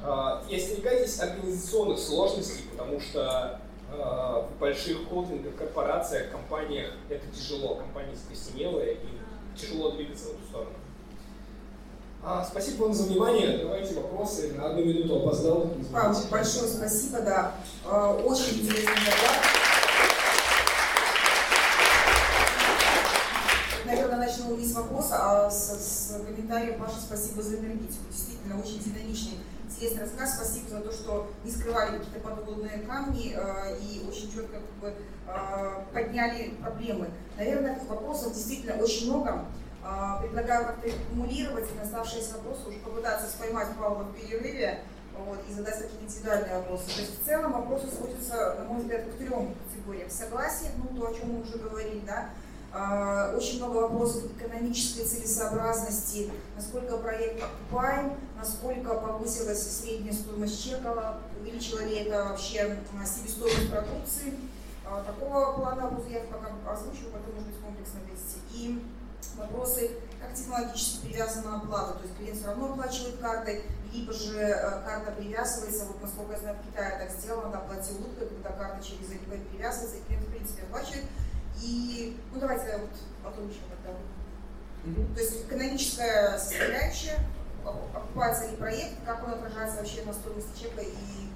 А, 0.01 0.43
и 0.49 0.55
остерегайтесь 0.55 1.19
организационных 1.19 1.99
сложностей, 1.99 2.63
потому 2.71 2.99
что 2.99 3.59
Э, 3.91 4.43
в 4.47 4.59
больших 4.59 5.07
холдингах, 5.09 5.55
корпорациях, 5.55 6.31
компаниях 6.31 6.91
это 7.09 7.25
тяжело. 7.35 7.75
Компании 7.75 8.13
закостенелые, 8.13 8.95
и 8.95 9.59
тяжело 9.59 9.91
двигаться 9.91 10.25
в 10.25 10.29
эту 10.31 10.43
сторону. 10.47 10.75
А, 12.21 12.43
спасибо 12.43 12.83
вам 12.83 12.93
за 12.93 13.03
внимание. 13.03 13.59
Давайте 13.59 13.95
вопросы. 13.95 14.51
На 14.53 14.67
одну 14.67 14.83
минуту 14.83 15.21
опоздал. 15.21 15.71
Павел, 15.91 16.17
большое 16.29 16.67
спасибо, 16.67 17.21
да. 17.21 17.53
Э, 17.85 18.21
очень 18.25 18.61
интересный 18.61 19.05
доклад. 19.05 19.37
Наверное, 23.85 24.17
начну 24.17 24.55
не 24.57 24.65
с 24.65 24.75
вопроса, 24.75 25.15
а 25.17 25.49
с, 25.49 25.69
с 25.69 26.25
комментарием. 26.25 26.77
Паша, 26.77 26.99
спасибо 26.99 27.41
за 27.41 27.55
энергетику. 27.57 28.03
Действительно, 28.11 28.59
очень 28.59 28.79
динамичный 28.79 29.39
интересный 29.65 30.03
рассказ. 30.03 30.35
Спасибо 30.35 30.69
за 30.69 30.81
то, 30.81 30.91
что 30.91 31.27
не 31.45 31.51
скрывали 31.51 31.99
какие-то 31.99 32.19
подводные 32.19 32.79
камни 32.79 33.33
э, 33.33 33.77
и 33.79 34.05
очень 34.09 34.29
четко 34.29 34.57
как 34.57 34.81
бы, 34.81 34.93
э, 35.25 35.83
подняли 35.93 36.49
проблемы. 36.61 37.07
Наверное, 37.37 37.79
вопросов 37.87 38.33
действительно 38.33 38.73
очень 38.83 39.09
много. 39.09 39.45
Э, 39.89 40.21
предлагаю 40.21 40.67
как-то 40.67 40.87
аккумулировать 40.87 41.75
на 41.75 41.81
оставшиеся 41.81 42.35
вопросы 42.35 42.69
уже 42.69 42.79
попытаться 42.79 43.27
споймать 43.27 43.69
Павла 43.77 44.03
в 44.03 44.13
перерыве 44.13 44.81
вот, 45.17 45.39
и 45.49 45.53
задать 45.53 45.79
такие 45.79 46.01
индивидуальные 46.03 46.57
вопросы. 46.57 46.85
То 46.93 47.01
есть 47.01 47.21
в 47.21 47.25
целом 47.25 47.53
вопросы 47.53 47.87
сводятся, 47.89 48.55
на 48.59 48.65
мой 48.65 48.81
взгляд, 48.81 49.05
к 49.05 49.17
трем 49.17 49.55
категориям. 49.55 50.09
Согласие, 50.09 50.71
ну 50.77 50.95
то, 50.95 51.09
о 51.09 51.13
чем 51.13 51.33
мы 51.33 51.41
уже 51.41 51.57
говорили, 51.57 52.01
да, 52.05 52.29
а, 52.71 53.33
очень 53.35 53.57
много 53.57 53.77
вопросов 53.77 54.25
экономической 54.37 55.05
целесообразности, 55.05 56.31
насколько 56.55 56.97
проект 56.97 57.43
окупаем, 57.43 58.13
насколько 58.37 58.93
повысилась 58.93 59.79
средняя 59.79 60.13
стоимость 60.13 60.63
чека, 60.63 61.17
увеличила 61.41 61.79
ли 61.79 61.95
это 61.95 62.25
вообще 62.25 62.77
себестоимость 63.05 63.71
продукции. 63.71 64.33
А, 64.85 65.03
такого 65.03 65.53
плана 65.53 65.83
вопроса 65.83 66.09
я 66.09 66.19
пока 66.21 66.51
озвучиваю, 66.71 67.11
потом, 67.11 67.33
может 67.33 67.47
быть, 67.47 67.59
комплексно 67.59 67.99
вести. 68.11 68.39
И 68.53 68.83
вопросы, 69.37 69.91
как 70.21 70.33
технологически 70.33 71.07
привязана 71.07 71.57
оплата, 71.57 71.99
то 71.99 72.03
есть 72.03 72.17
клиент 72.17 72.37
все 72.37 72.47
равно 72.47 72.73
оплачивает 72.73 73.19
картой, 73.19 73.63
либо 73.93 74.13
же 74.13 74.37
э, 74.37 74.83
карта 74.85 75.11
привязывается, 75.17 75.85
вот 75.85 76.01
насколько 76.01 76.33
я 76.33 76.39
знаю, 76.39 76.57
в 76.57 76.67
Китае 76.67 76.99
так 76.99 77.11
сделано, 77.17 77.51
да, 77.51 77.59
плати 77.59 77.93
улыбкой, 77.93 78.27
когда 78.27 78.49
карта 78.51 78.83
через 78.83 79.09
Alipay 79.09 79.45
привязывается, 79.49 79.97
и 79.97 80.01
клиент 80.03 80.27
в 80.27 80.31
принципе 80.31 80.63
оплачивает 80.63 81.05
и, 81.61 82.17
ну 82.33 82.39
давайте 82.39 82.77
вот 82.77 83.33
озвучим 83.33 83.61
тогда. 83.69 83.97
Угу. 84.85 85.13
То 85.13 85.21
есть 85.21 85.45
экономическая 85.45 86.37
составляющая, 86.37 87.19
окупается 87.65 88.49
ли 88.49 88.55
проект, 88.55 89.03
как 89.05 89.27
он 89.27 89.33
отражается 89.33 89.77
вообще 89.77 90.03
на 90.05 90.13
стоимости 90.13 90.61
чека 90.61 90.81
и 90.81 91.29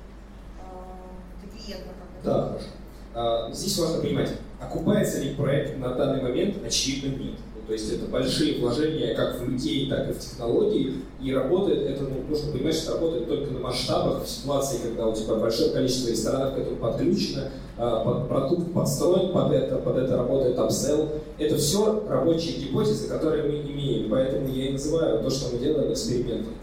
э, 0.62 1.48
клиента. 1.52 1.90
Да, 2.24 2.48
хорошо. 2.50 2.68
А, 3.16 3.52
здесь 3.52 3.78
важно 3.78 4.02
понимать, 4.02 4.32
окупается 4.60 5.20
ли 5.20 5.36
проект 5.36 5.78
на 5.78 5.94
данный 5.94 6.22
момент, 6.22 6.64
очевидно 6.66 7.18
нет. 7.18 7.40
То 7.66 7.72
есть 7.72 7.94
это 7.94 8.06
большие 8.06 8.60
вложения 8.60 9.16
как 9.16 9.40
в 9.40 9.50
людей, 9.50 9.90
так 9.90 10.10
и 10.10 10.14
в 10.14 10.20
технологии. 10.20 10.96
И 11.22 11.34
работает 11.34 11.90
это, 11.90 12.04
ну, 12.04 12.24
нужно 12.28 12.52
понимать, 12.52 12.76
что 12.76 12.94
работает 12.94 13.28
только 13.28 13.52
на 13.52 13.60
масштабах, 13.60 14.24
в 14.24 14.30
ситуации, 14.30 14.80
когда 14.84 15.08
у 15.08 15.16
тебя 15.16 15.36
большое 15.36 15.72
количество 15.72 16.10
ресторанов 16.10 16.56
к 16.56 16.58
этому 16.58 16.76
подключено, 16.76 17.52
а, 17.78 18.04
под, 18.04 18.28
продукт 18.28 18.74
подстроен 18.74 19.32
под 19.32 19.54
это, 19.54 19.78
под 19.78 19.98
это 19.98 20.18
работает 20.18 20.60
апсел. 20.60 21.08
Это 21.38 21.56
все 21.56 22.04
рабочие 22.10 22.58
гипотезы, 22.58 23.08
которые 23.08 23.44
мы 23.44 23.62
имеем. 23.72 24.10
Поэтому 24.10 24.48
я 24.50 24.68
и 24.68 24.74
называю 24.74 25.24
то, 25.24 25.30
что 25.30 25.54
мы 25.54 25.60
делаем, 25.60 25.92
экспериментом. 25.92 26.54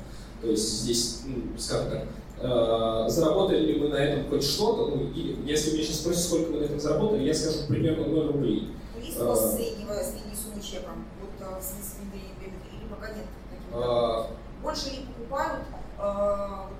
То 0.42 0.48
есть 0.48 0.82
здесь, 0.82 1.20
ну, 1.26 1.58
скажем 1.58 1.90
так, 1.90 2.04
э, 2.42 3.08
заработали 3.08 3.72
ли 3.72 3.80
мы 3.80 3.88
на 3.88 3.96
этом 3.96 4.28
хоть 4.28 4.44
что-то, 4.44 4.94
ну, 4.94 5.10
если 5.46 5.72
меня 5.72 5.82
сейчас 5.82 5.96
спросят, 5.96 6.22
сколько 6.24 6.52
мы 6.52 6.60
на 6.60 6.64
этом 6.64 6.78
заработали, 6.78 7.24
я 7.24 7.34
скажу 7.34 7.60
примерно 7.68 8.06
0 8.06 8.26
рублей. 8.26 8.68
Есть 9.02 9.18
у 10.78 10.78
вас 10.78 10.78
среднего, 10.78 10.78
средней 10.78 10.78
суммы 10.78 10.78
чека? 10.78 10.90
Вот 11.20 11.60
в 11.60 11.64
смысле, 11.64 12.02
или 12.72 12.86
пока 12.88 13.08
нет? 13.08 13.26
А... 13.72 14.30
Больше 14.62 14.90
ли 14.90 15.06
покупают, 15.06 15.64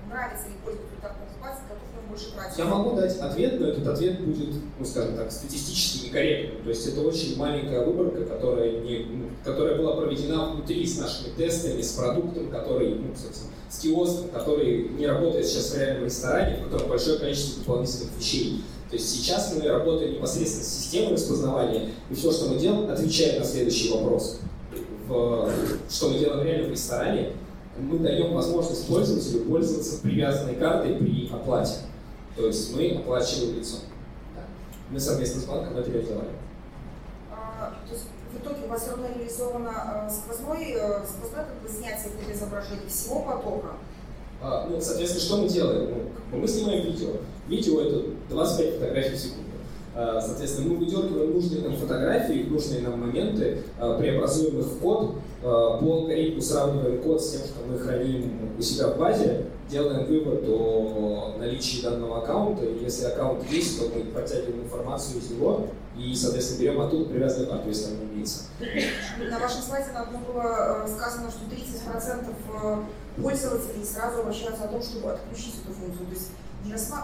нравится 0.07 0.47
ли 0.47 0.53
пользователю 0.63 0.97
так 1.01 1.15
покупать, 1.17 1.57
готов 1.67 1.87
ли 1.89 2.09
больше 2.09 2.31
тратить? 2.31 2.57
Я 2.57 2.65
могу 2.65 2.95
дать 2.95 3.17
ответ, 3.17 3.59
но 3.59 3.67
этот 3.67 3.87
ответ 3.87 4.23
будет, 4.23 4.53
ну, 4.77 4.85
скажем 4.85 5.15
так, 5.15 5.31
статистически 5.31 6.05
некорректным. 6.05 6.63
То 6.63 6.69
есть 6.69 6.87
это 6.87 7.01
очень 7.01 7.37
маленькая 7.37 7.83
выборка, 7.85 8.25
которая, 8.25 8.81
не, 8.81 9.05
ну, 9.05 9.29
которая 9.43 9.77
была 9.77 9.95
проведена 9.95 10.51
внутри 10.51 10.85
с 10.85 10.99
нашими 10.99 11.29
тестами, 11.35 11.81
с 11.81 11.93
продуктом, 11.93 12.51
который, 12.51 12.95
ну, 12.95 13.15
собственно, 13.15 13.51
с 13.69 13.79
киоском, 13.79 14.29
который 14.29 14.89
не 14.89 15.07
работает 15.07 15.47
сейчас 15.47 15.71
в 15.71 15.77
реальном 15.79 16.05
ресторане, 16.05 16.57
в 16.57 16.63
котором 16.65 16.89
большое 16.89 17.17
количество 17.17 17.61
дополнительных 17.61 18.15
вещей. 18.17 18.63
То 18.91 18.97
есть 18.97 19.09
сейчас 19.09 19.53
мы 19.55 19.65
работаем 19.69 20.15
непосредственно 20.15 20.65
с 20.65 20.67
системой 20.67 21.13
распознавания, 21.13 21.91
и 22.09 22.13
все, 22.13 22.29
что 22.29 22.49
мы 22.49 22.59
делаем, 22.59 22.91
отвечает 22.91 23.39
на 23.39 23.45
следующий 23.45 23.89
вопрос. 23.89 24.39
В, 25.07 25.49
что 25.89 26.09
мы 26.09 26.19
делаем 26.19 26.45
реально 26.45 26.67
в 26.67 26.71
ресторане, 26.71 27.31
мы 27.79 27.99
даем 27.99 28.33
возможность 28.33 28.85
пользователю 28.87 29.45
пользоваться 29.45 30.01
привязанной 30.01 30.55
картой 30.55 30.95
при 30.95 31.29
оплате. 31.31 31.75
То 32.35 32.47
есть 32.47 32.75
мы 32.75 32.91
оплачиваем 32.97 33.59
лицо. 33.59 33.77
Да. 34.35 34.41
Мы 34.89 34.99
совместно 34.99 35.39
с 35.39 35.45
банком 35.45 35.77
это 35.77 35.89
реализовали. 35.89 36.29
А, 37.31 37.73
то 37.87 37.93
есть 37.93 38.07
в 38.33 38.43
итоге 38.43 38.65
у 38.65 38.67
вас 38.67 38.89
равно 38.89 39.07
реализовано 39.17 40.09
э, 40.09 40.11
сквозной, 40.11 40.73
э, 40.73 41.05
сквозное 41.07 41.45
как 41.45 41.61
бы 41.61 41.69
снятие 41.69 42.11
изображения 42.33 42.89
всего 42.89 43.21
потока? 43.21 43.69
А, 44.41 44.67
ну, 44.69 44.81
соответственно, 44.81 45.23
что 45.23 45.37
мы 45.37 45.47
делаем? 45.47 46.09
Ну, 46.31 46.37
мы 46.37 46.47
снимаем 46.47 46.83
видео. 46.85 47.11
Видео 47.51 47.81
это 47.81 48.05
25 48.29 48.75
фотографий 48.75 49.15
в 49.15 49.19
секунду. 49.19 49.49
А, 49.93 50.21
соответственно, 50.21 50.69
мы 50.69 50.77
выдергиваем 50.77 51.33
нужные 51.33 51.61
нам 51.63 51.75
фотографии, 51.75 52.47
нужные 52.49 52.81
нам 52.81 53.01
моменты, 53.01 53.63
а, 53.77 53.99
преобразуем 53.99 54.57
их 54.57 54.67
в 54.67 54.79
код, 54.79 55.15
а, 55.43 55.77
по 55.77 55.85
алгоритму 55.85 56.41
сравниваем 56.41 57.01
код 57.01 57.21
с 57.21 57.31
тем, 57.31 57.41
что 57.41 57.65
мы 57.69 57.77
храним 57.77 58.55
у 58.57 58.61
себя 58.61 58.87
в 58.87 58.97
базе, 58.97 59.47
делаем 59.69 60.05
вывод 60.05 60.45
о 60.47 61.35
наличии 61.39 61.81
данного 61.81 62.23
аккаунта, 62.23 62.63
и 62.63 62.81
если 62.85 63.07
аккаунт 63.07 63.43
есть, 63.51 63.77
то 63.77 63.91
мы 63.93 64.05
подтягиваем 64.05 64.63
информацию 64.63 65.19
из 65.19 65.31
него 65.31 65.67
и, 65.97 66.15
соответственно, 66.15 66.59
берем 66.61 66.79
оттуда 66.79 67.09
привязанную 67.09 67.49
карту, 67.49 67.67
если 67.67 67.93
она 67.93 68.03
имеется. 68.13 68.43
На 69.29 69.39
вашем 69.39 69.61
слайде 69.61 69.91
на 69.91 70.03
одном 70.03 70.23
было 70.23 70.85
э, 70.85 70.87
сказано, 70.87 71.29
что 71.29 71.53
30% 71.53 72.29
э, 72.63 73.21
пользователей 73.21 73.83
сразу 73.83 74.21
обращаются 74.21 74.63
о 74.63 74.67
том, 74.69 74.81
чтобы 74.81 75.11
отключить 75.11 75.55
эту 75.65 75.73
функцию. 75.73 76.07
То 76.07 76.13
есть 76.13 76.29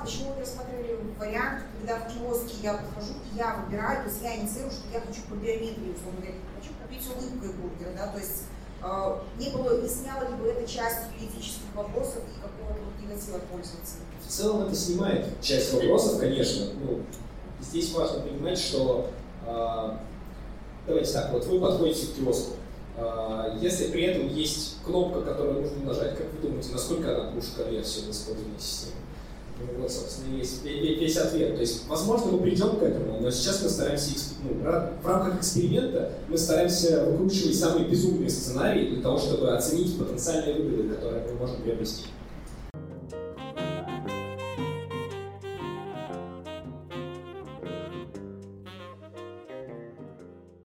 почему 0.08 0.34
вы 0.34 0.42
рассматривали 0.42 0.98
вариант, 1.20 1.64
когда 1.78 2.00
в 2.00 2.14
киоске 2.14 2.56
я 2.64 2.74
подхожу, 2.76 3.14
я 3.36 3.58
выбираю, 3.58 4.04
то 4.04 4.10
есть 4.10 4.22
я 4.24 4.38
инициирую, 4.38 4.72
что 4.72 4.88
я 4.94 5.02
хочу 5.02 5.22
по 5.30 5.34
биометрии, 5.36 5.96
условно 5.96 6.22
говоря, 6.22 6.38
хочу 6.56 6.72
купить 6.82 7.04
улыбкой 7.08 7.54
бургер, 7.60 7.94
да, 7.98 8.08
то 8.08 8.20
есть 8.20 8.44
э, 8.82 9.20
не 9.40 9.50
было, 9.50 9.82
не 9.82 9.90
сняло 9.90 10.30
ли 10.30 10.36
бы 10.36 10.48
это 10.48 10.66
часть 10.66 11.12
юридических 11.20 11.76
вопросов 11.76 12.24
и 12.24 12.42
какого-то 12.42 12.82
негатива 13.02 13.40
пользователя? 13.52 14.06
В 14.26 14.30
целом 14.30 14.62
это 14.68 14.76
снимает 14.76 15.42
часть 15.42 15.74
вопросов, 15.74 16.20
конечно. 16.20 16.68
Ну, 16.82 17.02
здесь 17.62 17.94
важно 17.94 18.22
понимать, 18.22 18.60
что 18.60 19.10
э, 19.46 19.98
давайте 20.86 21.12
так, 21.12 21.32
вот 21.34 21.46
вы 21.46 21.60
подходите 21.60 22.08
к 22.08 22.16
киоску, 22.16 22.54
э, 22.96 23.58
если 23.60 23.92
при 23.92 24.04
этом 24.04 24.28
есть 24.28 24.78
кнопка, 24.84 25.22
которую 25.22 25.62
нужно 25.62 25.86
нажать, 25.86 26.18
как 26.18 26.28
вы 26.34 26.48
думаете, 26.48 26.72
насколько 26.72 27.14
она 27.14 27.32
пуш 27.32 27.46
конверсию 27.56 28.06
в 28.06 28.12
использовании 28.12 28.58
системы? 28.60 29.07
Вот, 29.80 29.92
собственно, 29.92 30.36
весь, 30.36 30.62
весь 30.64 31.18
ответ. 31.18 31.56
То 31.56 31.62
есть, 31.62 31.88
возможно, 31.88 32.32
мы 32.32 32.40
придем 32.40 32.78
к 32.78 32.84
этому, 32.84 33.20
но 33.20 33.32
сейчас 33.32 33.62
мы 33.64 33.70
стараемся, 33.70 34.12
ну, 34.44 34.62
в 35.02 35.08
рамках 35.08 35.40
эксперимента, 35.40 36.12
мы 36.28 36.38
стараемся 36.38 37.06
выкручивать 37.06 37.58
самые 37.58 37.88
безумные 37.88 38.30
сценарии 38.30 38.90
для 38.90 39.02
того, 39.02 39.18
чтобы 39.18 39.56
оценить 39.56 39.98
потенциальные 39.98 40.56
выгоды, 40.56 40.90
которые 40.96 41.24
мы 41.28 41.40
можем 41.40 41.62
приобрести. 41.62 42.04